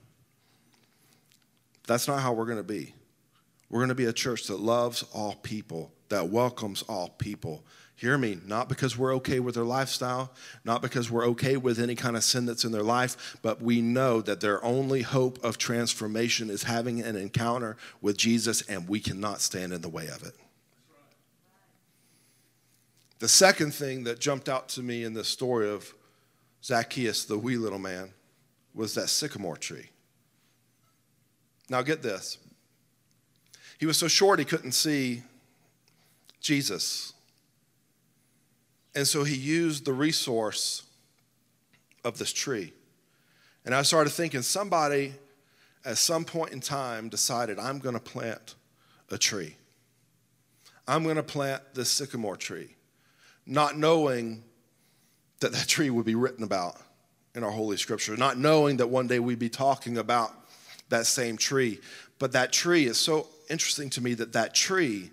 That's 1.86 2.08
not 2.08 2.20
how 2.20 2.32
we're 2.32 2.46
going 2.46 2.56
to 2.56 2.62
be. 2.62 2.94
We're 3.68 3.80
going 3.80 3.90
to 3.90 3.94
be 3.94 4.06
a 4.06 4.12
church 4.12 4.46
that 4.46 4.58
loves 4.58 5.04
all 5.12 5.34
people, 5.34 5.92
that 6.08 6.30
welcomes 6.30 6.80
all 6.82 7.10
people, 7.10 7.62
Hear 8.00 8.16
me, 8.16 8.38
not 8.46 8.70
because 8.70 8.96
we're 8.96 9.14
okay 9.16 9.40
with 9.40 9.56
their 9.56 9.64
lifestyle, 9.64 10.32
not 10.64 10.80
because 10.80 11.10
we're 11.10 11.26
okay 11.26 11.58
with 11.58 11.78
any 11.78 11.94
kind 11.94 12.16
of 12.16 12.24
sin 12.24 12.46
that's 12.46 12.64
in 12.64 12.72
their 12.72 12.82
life, 12.82 13.36
but 13.42 13.60
we 13.60 13.82
know 13.82 14.22
that 14.22 14.40
their 14.40 14.64
only 14.64 15.02
hope 15.02 15.38
of 15.44 15.58
transformation 15.58 16.48
is 16.48 16.62
having 16.62 17.02
an 17.02 17.14
encounter 17.14 17.76
with 18.00 18.16
Jesus, 18.16 18.62
and 18.62 18.88
we 18.88 19.00
cannot 19.00 19.42
stand 19.42 19.74
in 19.74 19.82
the 19.82 19.90
way 19.90 20.06
of 20.06 20.22
it. 20.22 20.32
The 23.18 23.28
second 23.28 23.74
thing 23.74 24.04
that 24.04 24.18
jumped 24.18 24.48
out 24.48 24.70
to 24.70 24.82
me 24.82 25.04
in 25.04 25.12
the 25.12 25.22
story 25.22 25.68
of 25.68 25.92
Zacchaeus, 26.64 27.26
the 27.26 27.36
wee 27.36 27.58
little 27.58 27.78
man, 27.78 28.14
was 28.74 28.94
that 28.94 29.10
sycamore 29.10 29.58
tree. 29.58 29.90
Now, 31.68 31.82
get 31.82 32.00
this. 32.00 32.38
He 33.78 33.84
was 33.84 33.98
so 33.98 34.08
short 34.08 34.38
he 34.38 34.46
couldn't 34.46 34.72
see 34.72 35.22
Jesus 36.40 37.12
and 38.94 39.06
so 39.06 39.24
he 39.24 39.36
used 39.36 39.84
the 39.84 39.92
resource 39.92 40.82
of 42.04 42.18
this 42.18 42.32
tree. 42.32 42.72
And 43.64 43.74
I 43.74 43.82
started 43.82 44.10
thinking 44.10 44.42
somebody 44.42 45.12
at 45.84 45.98
some 45.98 46.24
point 46.24 46.52
in 46.52 46.60
time 46.60 47.08
decided, 47.08 47.58
I'm 47.58 47.78
going 47.78 47.94
to 47.94 48.00
plant 48.00 48.54
a 49.10 49.18
tree. 49.18 49.56
I'm 50.88 51.04
going 51.04 51.16
to 51.16 51.22
plant 51.22 51.62
this 51.74 51.90
sycamore 51.90 52.36
tree, 52.36 52.74
not 53.46 53.78
knowing 53.78 54.42
that 55.40 55.52
that 55.52 55.68
tree 55.68 55.90
would 55.90 56.06
be 56.06 56.14
written 56.14 56.42
about 56.42 56.76
in 57.34 57.44
our 57.44 57.50
Holy 57.50 57.76
Scripture, 57.76 58.16
not 58.16 58.38
knowing 58.38 58.78
that 58.78 58.88
one 58.88 59.06
day 59.06 59.20
we'd 59.20 59.38
be 59.38 59.48
talking 59.48 59.98
about 59.98 60.32
that 60.88 61.06
same 61.06 61.36
tree. 61.36 61.80
But 62.18 62.32
that 62.32 62.52
tree 62.52 62.86
is 62.86 62.98
so 62.98 63.28
interesting 63.48 63.88
to 63.90 64.00
me 64.00 64.14
that 64.14 64.32
that 64.32 64.54
tree 64.54 65.10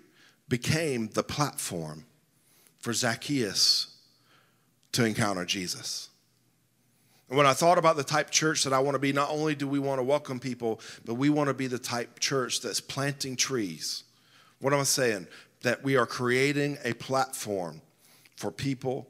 became 0.48 1.08
the 1.08 1.22
platform 1.22 2.04
for 2.78 2.92
Zacchaeus 2.92 3.96
to 4.92 5.04
encounter 5.04 5.44
Jesus. 5.44 6.08
And 7.28 7.36
when 7.36 7.46
I 7.46 7.52
thought 7.52 7.78
about 7.78 7.96
the 7.96 8.04
type 8.04 8.30
church 8.30 8.64
that 8.64 8.72
I 8.72 8.78
want 8.78 8.94
to 8.94 8.98
be, 8.98 9.12
not 9.12 9.30
only 9.30 9.54
do 9.54 9.68
we 9.68 9.78
want 9.78 9.98
to 9.98 10.02
welcome 10.02 10.40
people, 10.40 10.80
but 11.04 11.14
we 11.14 11.28
want 11.28 11.48
to 11.48 11.54
be 11.54 11.66
the 11.66 11.78
type 11.78 12.18
church 12.20 12.60
that's 12.62 12.80
planting 12.80 13.36
trees. 13.36 14.04
What 14.60 14.72
am 14.72 14.80
I 14.80 14.84
saying? 14.84 15.26
That 15.62 15.84
we 15.84 15.96
are 15.96 16.06
creating 16.06 16.78
a 16.84 16.94
platform 16.94 17.82
for 18.36 18.50
people 18.50 19.08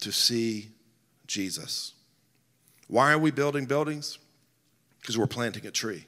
to 0.00 0.12
see 0.12 0.70
Jesus. 1.26 1.92
Why 2.86 3.12
are 3.12 3.18
we 3.18 3.30
building 3.30 3.66
buildings? 3.66 4.18
Because 5.00 5.18
we're 5.18 5.26
planting 5.26 5.66
a 5.66 5.70
tree. 5.70 6.06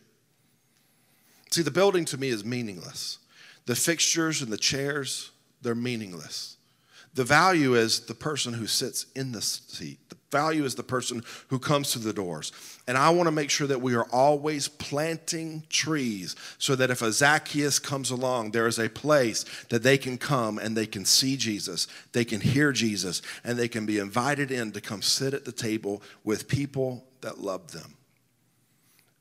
See, 1.50 1.62
the 1.62 1.70
building 1.70 2.04
to 2.06 2.16
me 2.16 2.28
is 2.28 2.44
meaningless. 2.44 3.18
The 3.66 3.74
fixtures 3.74 4.40
and 4.40 4.52
the 4.52 4.56
chairs, 4.56 5.30
they're 5.60 5.74
meaningless. 5.74 6.56
The 7.14 7.24
value 7.24 7.74
is 7.74 8.00
the 8.00 8.14
person 8.14 8.52
who 8.52 8.66
sits 8.66 9.06
in 9.16 9.32
the 9.32 9.42
seat. 9.42 9.98
The 10.10 10.16
value 10.30 10.64
is 10.64 10.76
the 10.76 10.84
person 10.84 11.24
who 11.48 11.58
comes 11.58 11.92
through 11.92 12.02
the 12.02 12.12
doors. 12.12 12.52
And 12.86 12.96
I 12.96 13.10
want 13.10 13.26
to 13.26 13.32
make 13.32 13.50
sure 13.50 13.66
that 13.66 13.82
we 13.82 13.96
are 13.96 14.06
always 14.12 14.68
planting 14.68 15.64
trees 15.68 16.36
so 16.58 16.76
that 16.76 16.90
if 16.90 17.02
a 17.02 17.10
Zacchaeus 17.10 17.80
comes 17.80 18.12
along, 18.12 18.52
there 18.52 18.68
is 18.68 18.78
a 18.78 18.88
place 18.88 19.44
that 19.70 19.82
they 19.82 19.98
can 19.98 20.18
come 20.18 20.58
and 20.58 20.76
they 20.76 20.86
can 20.86 21.04
see 21.04 21.36
Jesus, 21.36 21.88
they 22.12 22.24
can 22.24 22.40
hear 22.40 22.70
Jesus, 22.70 23.22
and 23.42 23.58
they 23.58 23.68
can 23.68 23.86
be 23.86 23.98
invited 23.98 24.52
in 24.52 24.70
to 24.72 24.80
come 24.80 25.02
sit 25.02 25.34
at 25.34 25.44
the 25.44 25.52
table 25.52 26.02
with 26.22 26.46
people 26.46 27.04
that 27.22 27.40
love 27.40 27.72
them. 27.72 27.96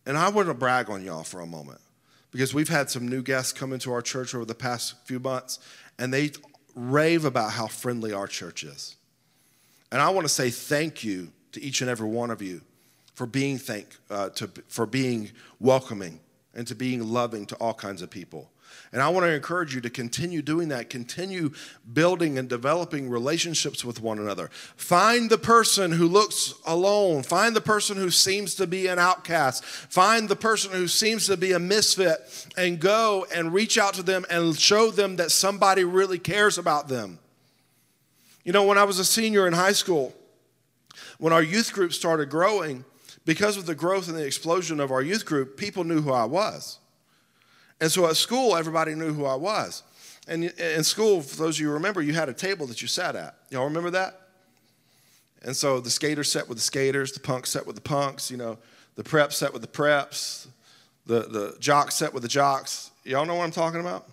And 0.06 0.16
I 0.16 0.30
want 0.30 0.48
to 0.48 0.54
brag 0.54 0.92
on 0.92 1.04
y'all 1.04 1.24
for 1.24 1.42
a 1.42 1.48
moment 1.48 1.82
because 2.32 2.54
we've 2.54 2.70
had 2.70 2.90
some 2.92 3.08
new 3.08 3.24
guests 3.24 3.52
come 3.52 3.74
into 3.74 3.92
our 3.92 4.02
church 4.02 4.36
over 4.36 4.46
the 4.46 4.56
past 4.56 4.96
few 5.06 5.20
months, 5.20 5.60
and 5.98 6.14
they 6.14 6.32
rave 6.76 7.26
about 7.26 7.52
how 7.52 7.68
friendly 7.68 8.14
our 8.14 8.28
church 8.28 8.64
is. 8.64 8.96
And 9.92 10.02
I 10.02 10.10
want 10.10 10.26
to 10.26 10.34
say 10.34 10.50
thank 10.50 11.04
you 11.04 11.32
to 11.54 11.62
each 11.62 11.82
and 11.82 11.90
every 11.90 12.08
one 12.08 12.30
of 12.30 12.42
you 12.42 12.62
for 13.16 13.26
being 13.26 13.58
thank 13.58 13.98
uh, 14.10 14.30
to, 14.30 14.50
for 14.68 14.86
being 14.86 15.32
welcoming 15.60 16.20
and 16.54 16.66
to 16.68 16.76
being 16.76 17.12
loving 17.12 17.46
to 17.48 17.56
all 17.56 17.74
kinds 17.74 18.02
of 18.02 18.10
people. 18.10 18.50
And 18.92 19.02
I 19.02 19.10
want 19.10 19.26
to 19.26 19.34
encourage 19.34 19.76
you 19.76 19.82
to 19.82 19.90
continue 19.90 20.42
doing 20.42 20.70
that, 20.70 20.90
continue 20.90 21.52
building 21.94 22.40
and 22.40 22.50
developing 22.50 23.10
relationships 23.10 23.86
with 23.86 24.02
one 24.02 24.18
another. 24.18 24.50
Find 24.76 25.30
the 25.30 25.38
person 25.38 25.92
who 25.92 26.08
looks 26.08 26.56
alone, 26.66 27.24
find 27.24 27.56
the 27.56 27.62
person 27.62 27.98
who 27.98 28.10
seems 28.10 28.56
to 28.56 28.66
be 28.66 28.88
an 28.88 28.98
outcast, 28.98 29.64
find 29.64 30.28
the 30.28 30.36
person 30.36 30.72
who 30.72 30.88
seems 30.88 31.28
to 31.28 31.38
be 31.38 31.52
a 31.52 31.60
misfit, 31.60 32.48
and 32.58 32.80
go 32.80 33.28
and 33.34 33.54
reach 33.54 33.78
out 33.78 33.94
to 33.96 34.04
them 34.04 34.26
and 34.30 34.58
show 34.58 34.90
them 34.90 35.18
that 35.18 35.32
somebody 35.32 35.84
really 35.84 36.18
cares 36.18 36.58
about 36.58 36.88
them. 36.88 37.20
You 38.44 38.54
know, 38.54 38.66
when 38.66 38.80
I 38.80 38.86
was 38.86 38.98
a 38.98 39.06
senior 39.06 39.46
in 39.46 39.54
high 39.54 39.74
school, 39.74 40.16
when 41.20 41.34
our 41.34 41.44
youth 41.44 41.74
group 41.74 41.94
started 41.94 42.30
growing, 42.30 42.86
because 43.26 43.58
of 43.58 43.68
the 43.68 43.76
growth 43.76 44.08
and 44.08 44.18
the 44.18 44.26
explosion 44.26 44.80
of 44.80 44.92
our 44.92 45.04
youth 45.04 45.24
group, 45.26 45.56
people 45.58 45.84
knew 45.84 46.02
who 46.02 46.12
I 46.12 46.26
was. 46.26 46.80
And 47.82 47.92
so 47.92 48.08
at 48.08 48.18
school, 48.18 48.56
everybody 48.56 48.96
knew 48.96 49.14
who 49.14 49.26
I 49.26 49.36
was. 49.36 49.84
And 50.28 50.44
in 50.44 50.84
school, 50.84 51.22
for 51.22 51.38
those 51.38 51.58
of 51.58 51.62
you 51.62 51.72
remember, 51.72 52.02
you 52.02 52.14
had 52.14 52.30
a 52.30 52.34
table 52.34 52.68
that 52.68 52.82
you 52.82 52.88
sat 52.88 53.16
at. 53.16 53.36
Y'all 53.50 53.66
remember 53.66 53.90
that? 53.92 54.20
And 55.42 55.56
so 55.56 55.80
the 55.80 55.90
skaters 55.90 56.32
sat 56.32 56.48
with 56.48 56.58
the 56.58 56.64
skaters, 56.64 57.14
the 57.14 57.20
punks 57.20 57.50
sat 57.50 57.66
with 57.66 57.76
the 57.76 57.82
punks, 57.82 58.30
you 58.30 58.38
know, 58.38 58.58
the 58.96 59.04
preps 59.04 59.34
sat 59.34 59.54
with 59.54 59.62
the 59.62 59.68
preps, 59.68 60.48
the, 61.06 61.22
the 61.22 61.58
jocks 61.60 61.96
sat 61.96 62.14
with 62.14 62.24
the 62.24 62.30
jocks. 62.30 62.92
Y'all 63.06 63.26
know 63.26 63.36
what 63.36 63.46
I'm 63.46 63.52
talking 63.52 63.80
about? 63.80 64.08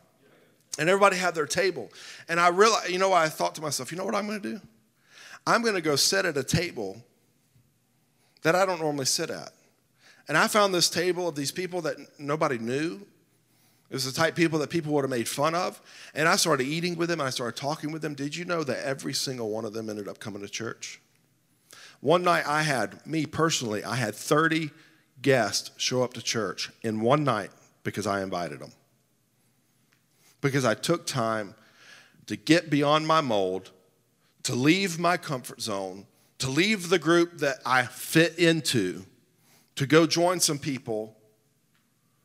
And 0.79 0.89
everybody 0.89 1.17
had 1.17 1.35
their 1.35 1.47
table. 1.47 1.91
And 2.29 2.39
I 2.39 2.49
realized, 2.49 2.91
you 2.91 2.99
know 2.99 3.09
what? 3.09 3.23
I 3.23 3.29
thought 3.29 3.55
to 3.57 3.61
myself, 3.61 3.91
you 3.91 3.99
know 3.99 4.05
what 4.05 4.15
I'm 4.15 4.27
going 4.27 4.41
to 4.41 4.53
do? 4.53 4.61
I'm 5.47 5.63
going 5.63 5.75
to 5.75 5.81
go 5.81 5.97
sit 5.97 6.25
at 6.25 6.37
a 6.37 6.45
table 6.45 7.03
that 8.43 8.55
I 8.55 8.65
don't 8.65 8.81
normally 8.81 9.07
sit 9.07 9.31
at. 9.31 9.51
And 10.29 10.37
I 10.37 10.49
found 10.49 10.75
this 10.75 10.89
table 10.89 11.29
of 11.29 11.35
these 11.35 11.53
people 11.53 11.81
that 11.83 11.97
nobody 12.19 12.59
knew. 12.59 13.01
It 13.89 13.95
was 13.95 14.05
the 14.05 14.13
type 14.13 14.33
of 14.33 14.37
people 14.37 14.59
that 14.59 14.71
people 14.71 14.93
would 14.95 15.05
have 15.05 15.11
made 15.11 15.29
fun 15.29 15.55
of. 15.55 15.81
And 16.15 16.29
I 16.29 16.37
started 16.37 16.65
eating 16.65 16.97
with 16.97 17.09
them 17.09 17.21
and 17.21 17.27
I 17.27 17.31
started 17.31 17.57
talking 17.57 17.93
with 17.93 18.03
them. 18.03 18.15
Did 18.15 18.35
you 18.35 18.45
know 18.45 18.65
that 18.65 18.85
every 18.85 19.13
single 19.13 19.51
one 19.51 19.65
of 19.65 19.73
them 19.73 19.89
ended 19.89 20.09
up 20.09 20.19
coming 20.19 20.43
to 20.43 20.49
church? 20.49 21.01
One 22.01 22.23
night 22.23 22.47
I 22.47 22.63
had, 22.63 23.07
me 23.07 23.27
personally, 23.27 23.85
I 23.85 23.95
had 23.95 24.15
30 24.15 24.71
guests 25.23 25.71
show 25.77 26.03
up 26.03 26.15
to 26.15 26.23
church 26.23 26.71
in 26.83 27.01
one 27.01 27.25
night 27.25 27.51
because 27.85 28.07
I 28.07 28.23
invited 28.23 28.59
them. 28.59 28.73
Because 30.41 30.65
I 30.65 30.75
took 30.75 31.07
time 31.07 31.55
to 32.27 32.37
get 32.37 32.69
beyond 32.69 33.07
my 33.07 33.21
mold, 33.21 33.71
to 34.43 34.55
leave 34.55 34.99
my 34.99 35.17
comfort 35.17 35.61
zone, 35.61 36.07
to 36.39 36.51
leave 36.51 36.89
the 36.89 36.99
group 36.99 37.39
that 37.39 37.59
I 37.65 37.85
fit 37.85 38.39
into, 38.39 39.05
to 39.77 39.87
go 39.87 40.07
join 40.07 40.41
some 40.41 40.59
people 40.59 41.17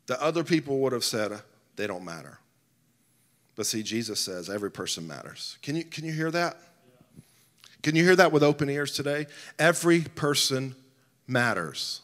that 0.08 0.20
other 0.20 0.44
people 0.44 0.80
would 0.80 0.92
have 0.92 1.04
said 1.04 1.32
they 1.82 1.88
don't 1.88 2.06
matter. 2.06 2.38
But 3.56 3.66
see, 3.66 3.82
Jesus 3.82 4.20
says 4.20 4.52
every 4.52 4.70
person 4.70 5.08
matters. 5.08 5.58
Can 5.64 5.76
you, 5.76 5.84
can 5.84 6.06
you 6.06 6.14
hear 6.14 6.30
that? 6.30 6.56
Can 7.82 7.96
you 7.96 8.04
hear 8.04 8.16
that 8.18 8.32
with 8.32 8.44
open 8.44 8.70
ears 8.70 8.92
today? 8.92 9.26
Every 9.58 10.02
person 10.02 10.76
matters. 11.26 12.02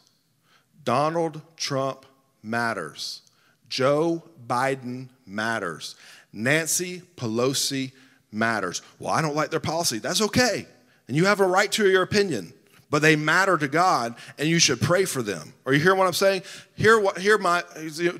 Donald 0.82 1.42
Trump 1.56 2.06
matters. 2.42 3.22
Joe 3.68 4.24
Biden 4.48 5.10
matters. 5.24 5.94
Nancy 6.32 7.02
Pelosi 7.16 7.92
matters. 8.32 8.82
Well, 8.98 9.12
I 9.12 9.22
don't 9.22 9.36
like 9.36 9.52
their 9.52 9.60
policy. 9.60 10.00
That's 10.00 10.22
okay. 10.22 10.66
And 11.06 11.16
you 11.16 11.26
have 11.26 11.38
a 11.38 11.46
right 11.46 11.70
to 11.70 11.88
your 11.88 12.02
opinion, 12.02 12.52
but 12.90 13.02
they 13.02 13.16
matter 13.16 13.56
to 13.56 13.68
God 13.68 14.14
and 14.38 14.48
you 14.48 14.58
should 14.58 14.80
pray 14.80 15.04
for 15.04 15.22
them. 15.22 15.52
Are 15.66 15.72
you 15.72 15.80
hearing 15.80 15.98
what 15.98 16.06
I'm 16.06 16.12
saying? 16.12 16.42
Here, 16.74 16.98
what, 16.98 17.18
here 17.18 17.38
my, 17.38 17.62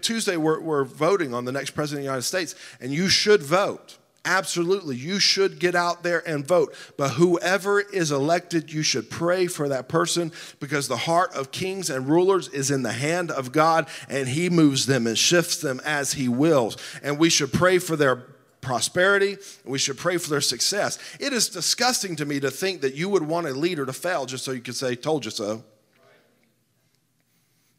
Tuesday 0.01 0.37
we're, 0.37 0.61
we're 0.61 0.85
voting 0.85 1.35
on 1.35 1.45
the 1.45 1.53
next 1.53 1.71
president 1.71 2.01
of 2.01 2.03
the 2.03 2.09
United 2.09 2.23
States 2.23 2.55
and 2.81 2.93
you 2.93 3.09
should 3.09 3.43
vote. 3.43 3.99
Absolutely. 4.25 4.95
You 4.97 5.21
should 5.21 5.59
get 5.59 5.75
out 5.75 6.03
there 6.03 6.27
and 6.29 6.47
vote. 6.47 6.75
But 6.99 7.13
whoever 7.13 7.81
is 7.81 8.11
elected, 8.11 8.71
you 8.71 8.83
should 8.83 9.09
pray 9.09 9.47
for 9.47 9.71
that 9.71 9.89
person 9.89 10.33
because 10.61 10.87
the 10.87 10.99
heart 10.99 11.33
of 11.35 11.51
kings 11.51 11.89
and 11.89 12.07
rulers 12.07 12.49
is 12.49 12.71
in 12.71 12.83
the 12.83 12.93
hand 12.93 13.31
of 13.31 13.53
God 13.53 13.89
and 14.07 14.29
he 14.29 14.51
moves 14.51 14.85
them 14.85 15.07
and 15.07 15.17
shifts 15.17 15.57
them 15.59 15.81
as 15.83 16.13
he 16.13 16.29
wills. 16.29 16.77
And 17.03 17.19
we 17.19 17.31
should 17.31 17.55
pray 17.55 17.79
for 17.79 17.97
their 17.97 18.27
prosperity 18.69 19.39
we 19.65 19.79
should 19.79 19.97
pray 19.97 20.19
for 20.19 20.29
their 20.29 20.43
success. 20.43 20.99
It 21.19 21.33
is 21.33 21.49
disgusting 21.49 22.17
to 22.17 22.27
me 22.27 22.39
to 22.41 22.51
think 22.51 22.83
that 22.83 22.95
you 22.95 23.09
would 23.09 23.23
want 23.23 23.47
a 23.47 23.55
leader 23.55 23.87
to 23.87 23.95
fail 23.95 24.27
just 24.27 24.45
so 24.45 24.53
you 24.53 24.61
can 24.61 24.75
say, 24.75 24.95
Told 24.95 25.25
you 25.25 25.31
so. 25.31 25.65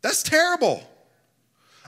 That's 0.01 0.23
terrible. 0.23 0.83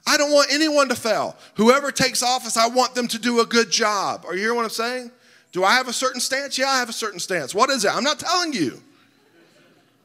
I 0.05 0.17
don't 0.17 0.31
want 0.31 0.53
anyone 0.53 0.87
to 0.89 0.95
fail. 0.95 1.35
Whoever 1.55 1.91
takes 1.91 2.21
office, 2.21 2.57
I 2.57 2.67
want 2.67 2.93
them 2.93 3.07
to 3.07 3.17
do 3.17 3.39
a 3.39 3.45
good 3.45 3.71
job. 3.71 4.23
Are 4.27 4.35
you 4.35 4.41
hearing 4.41 4.57
what 4.57 4.65
I'm 4.65 4.69
saying? 4.69 5.11
Do 5.51 5.63
I 5.63 5.73
have 5.73 5.87
a 5.87 5.93
certain 5.93 6.21
stance? 6.21 6.59
Yeah, 6.59 6.69
I 6.69 6.77
have 6.77 6.89
a 6.89 6.93
certain 6.93 7.19
stance. 7.19 7.55
What 7.55 7.71
is 7.71 7.83
it? 7.85 7.95
I'm 7.95 8.03
not 8.03 8.19
telling 8.19 8.53
you. 8.53 8.83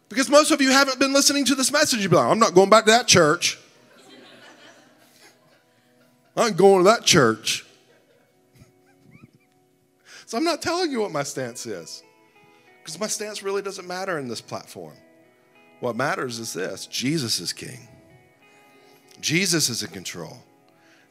Because 0.09 0.30
most 0.30 0.52
of 0.52 0.62
you 0.62 0.70
haven't 0.70 0.98
been 0.98 1.12
listening 1.12 1.44
to 1.46 1.54
this 1.54 1.70
message. 1.70 2.00
You'd 2.00 2.11
be 2.11 2.16
like, 2.16 2.30
I'm 2.30 2.38
not 2.38 2.54
going 2.54 2.70
back 2.70 2.87
to 2.87 2.92
that 2.92 3.06
church. 3.06 3.59
I'm 6.35 6.54
going 6.54 6.85
to 6.85 6.90
that 6.90 7.04
church. 7.04 7.65
I'm 10.37 10.44
not 10.44 10.61
telling 10.61 10.90
you 10.90 11.01
what 11.01 11.12
my 11.12 11.22
stance 11.22 11.64
is. 11.64 12.03
Because 12.83 13.01
my 13.01 13.07
stance 13.07 13.42
really 13.42 13.62
doesn't 13.62 13.88
matter 13.88 14.18
in 14.18 14.29
this 14.29 14.42
platform. 14.42 14.92
What 15.81 15.96
matters 15.96 16.38
is 16.38 16.53
this 16.53 16.87
Jesus 16.87 17.40
is 17.40 17.55
king. 17.55 17.88
Jesus 19.20 19.70
is 19.70 19.83
in 19.83 19.90
control. 19.90 20.37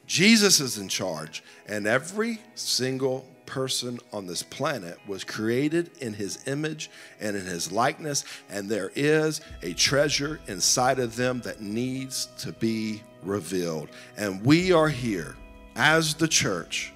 Jesus 0.05 0.59
is 0.59 0.77
in 0.77 0.87
charge. 0.87 1.43
And 1.67 1.87
every 1.87 2.39
single 2.53 3.25
person 3.47 3.99
on 4.13 4.27
this 4.27 4.43
planet 4.43 4.99
was 5.07 5.23
created 5.23 5.89
in 6.01 6.13
his 6.13 6.47
image 6.47 6.91
and 7.19 7.35
in 7.35 7.45
his 7.45 7.71
likeness. 7.71 8.25
And 8.51 8.69
there 8.69 8.91
is 8.93 9.41
a 9.63 9.73
treasure 9.73 10.39
inside 10.47 10.99
of 10.99 11.15
them 11.15 11.41
that 11.41 11.61
needs 11.61 12.27
to 12.37 12.51
be 12.51 13.01
revealed. 13.23 13.89
And 14.17 14.45
we 14.45 14.71
are 14.71 14.89
here 14.89 15.35
as 15.75 16.13
the 16.13 16.27
church 16.27 16.93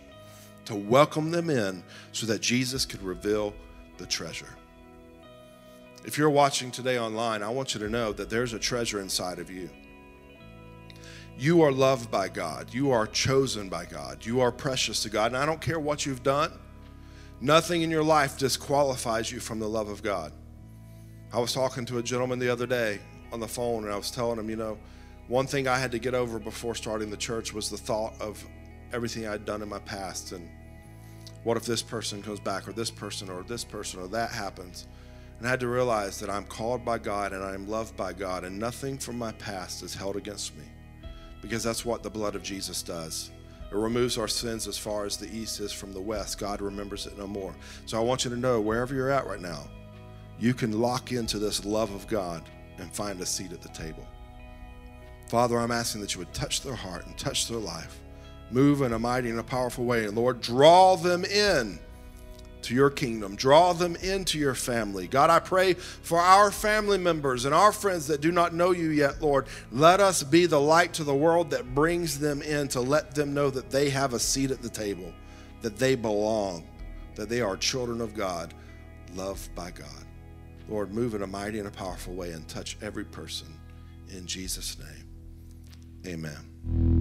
to 0.70 0.76
welcome 0.76 1.32
them 1.32 1.50
in 1.50 1.84
so 2.12 2.28
that 2.28 2.42
Jesus 2.42 2.86
could 2.86 3.02
reveal 3.02 3.56
the 3.98 4.06
treasure. 4.06 4.56
If 6.06 6.16
you're 6.16 6.30
watching 6.30 6.70
today 6.70 7.00
online, 7.00 7.42
I 7.42 7.50
want 7.50 7.74
you 7.74 7.80
to 7.80 7.90
know 7.90 8.14
that 8.14 8.30
there's 8.30 8.54
a 8.54 8.60
treasure 8.60 9.02
inside 9.02 9.40
of 9.40 9.50
you. 9.50 9.68
You 11.40 11.64
are 11.64 11.72
loved 11.72 12.12
by 12.12 12.30
God. 12.30 12.72
You 12.72 12.92
are 12.92 13.08
chosen 13.08 13.68
by 13.68 13.86
God. 13.86 14.24
You 14.24 14.42
are 14.42 14.52
precious 14.52 15.02
to 15.02 15.10
God. 15.10 15.32
And 15.32 15.38
I 15.38 15.46
don't 15.48 15.60
care 15.60 15.80
what 15.80 16.06
you've 16.06 16.22
done, 16.22 16.54
nothing 17.42 17.82
in 17.82 17.90
your 17.90 18.04
life 18.04 18.38
disqualifies 18.38 19.32
you 19.32 19.40
from 19.40 19.58
the 19.58 19.68
love 19.68 19.90
of 19.90 20.04
God. 20.04 20.32
I 21.34 21.40
was 21.40 21.52
talking 21.52 21.84
to 21.86 21.98
a 21.98 22.04
gentleman 22.04 22.38
the 22.38 22.50
other 22.50 22.68
day 22.68 23.00
on 23.34 23.40
the 23.40 23.48
phone, 23.48 23.86
and 23.86 23.92
I 23.92 23.98
was 23.98 24.12
telling 24.12 24.38
him, 24.38 24.52
you 24.52 24.56
know, 24.56 24.78
one 25.30 25.48
thing 25.48 25.68
I 25.68 25.80
had 25.80 25.92
to 25.94 26.00
get 26.00 26.14
over 26.14 26.38
before 26.38 26.76
starting 26.76 27.10
the 27.10 27.18
church 27.18 27.54
was 27.56 27.72
the 27.72 27.78
thought 27.78 28.14
of 28.22 28.46
everything 28.94 29.28
I'd 29.28 29.46
done 29.46 29.64
in 29.64 29.70
my 29.70 29.80
past. 29.80 30.32
And 30.32 30.48
what 31.44 31.58
if 31.58 31.66
this 31.66 31.82
person 31.82 32.22
comes 32.22 32.40
back, 32.40 32.68
or 32.68 32.74
this 32.74 32.92
person, 32.92 33.30
or 33.30 33.44
this 33.44 33.64
person, 33.64 34.00
or 34.00 34.08
that 34.08 34.32
happens? 34.32 34.88
And 35.38 35.48
I 35.48 35.52
had 35.52 35.62
to 35.62 35.68
realize 35.68 36.20
that 36.20 36.30
I'm 36.30 36.44
called 36.44 36.84
by 36.84 36.98
God 36.98 37.32
and 37.32 37.44
I 37.44 37.54
am 37.54 37.68
loved 37.68 37.96
by 37.96 38.12
God, 38.12 38.44
and 38.44 38.60
nothing 38.60 38.98
from 38.98 39.18
my 39.18 39.32
past 39.34 39.84
is 39.84 39.94
held 39.94 40.18
against 40.18 40.56
me 40.58 40.66
because 41.42 41.64
that's 41.64 41.86
what 41.86 42.04
the 42.04 42.10
blood 42.10 42.36
of 42.36 42.44
Jesus 42.44 42.82
does. 42.84 43.32
It 43.72 43.76
removes 43.76 44.18
our 44.18 44.28
sins 44.28 44.68
as 44.68 44.78
far 44.78 45.06
as 45.06 45.16
the 45.16 45.34
east 45.34 45.60
is 45.60 45.72
from 45.72 45.94
the 45.94 46.02
west. 46.02 46.40
God 46.40 46.60
remembers 46.60 47.06
it 47.06 47.18
no 47.18 47.28
more. 47.28 47.56
So 47.86 47.98
I 47.98 48.04
want 48.04 48.26
you 48.26 48.32
to 48.32 48.38
know 48.38 48.60
wherever 48.60 48.96
you're 48.96 49.12
at 49.12 49.28
right 49.28 49.40
now, 49.40 49.68
you 50.40 50.54
can 50.54 50.80
lock 50.80 51.12
into 51.12 51.38
this 51.38 51.66
love 51.66 51.94
of 51.94 52.08
God 52.08 52.44
and 52.78 52.92
find 52.94 53.22
a 53.22 53.26
seat 53.26 53.52
at 53.52 53.62
the 53.62 53.70
table. 53.70 54.08
Father, 55.28 55.60
I'm 55.60 55.72
asking 55.72 56.02
that 56.02 56.16
you 56.16 56.20
would 56.20 56.34
touch 56.34 56.62
their 56.62 56.76
heart 56.76 57.06
and 57.06 57.16
touch 57.18 57.48
their 57.48 57.60
life. 57.60 58.00
Move 58.52 58.82
in 58.82 58.94
a 58.94 59.00
mighty 59.00 59.30
and 59.30 59.40
a 59.40 59.44
powerful 59.44 59.86
way. 59.86 60.06
And 60.06 60.16
Lord, 60.16 60.42
draw 60.42 60.96
them 60.96 61.24
in 61.24 61.80
to 62.64 62.76
your 62.76 62.90
kingdom. 62.90 63.36
Draw 63.36 63.74
them 63.74 63.96
into 63.98 64.38
your 64.38 64.56
family. 64.56 65.08
God, 65.08 65.30
I 65.30 65.40
pray 65.40 65.74
for 65.74 66.20
our 66.20 66.52
family 66.52 66.98
members 66.98 67.46
and 67.46 67.54
our 67.54 67.72
friends 67.72 68.08
that 68.08 68.22
do 68.22 68.32
not 68.32 68.54
know 68.54 68.72
you 68.72 68.90
yet, 68.90 69.22
Lord. 69.22 69.48
Let 69.72 70.00
us 70.00 70.24
be 70.24 70.46
the 70.46 70.60
light 70.60 70.94
to 70.94 71.04
the 71.04 71.16
world 71.16 71.52
that 71.52 71.74
brings 71.74 72.20
them 72.20 72.42
in 72.42 72.68
to 72.70 72.82
let 72.82 73.16
them 73.16 73.34
know 73.34 73.50
that 73.50 73.70
they 73.70 73.90
have 73.90 74.14
a 74.14 74.20
seat 74.20 74.52
at 74.52 74.62
the 74.62 74.70
table, 74.70 75.14
that 75.62 75.78
they 75.78 75.96
belong, 75.96 76.68
that 77.16 77.30
they 77.30 77.42
are 77.42 77.56
children 77.56 78.02
of 78.02 78.14
God, 78.14 78.54
loved 79.14 79.54
by 79.56 79.72
God. 79.72 79.88
Lord, 80.68 80.94
move 80.94 81.16
in 81.16 81.24
a 81.24 81.28
mighty 81.28 81.60
and 81.60 81.68
a 81.68 81.72
powerful 81.72 82.14
way 82.14 82.32
and 82.32 82.48
touch 82.48 82.78
every 82.82 83.06
person. 83.06 83.48
In 84.10 84.26
Jesus' 84.28 84.78
name, 84.78 85.08
amen. 86.06 86.99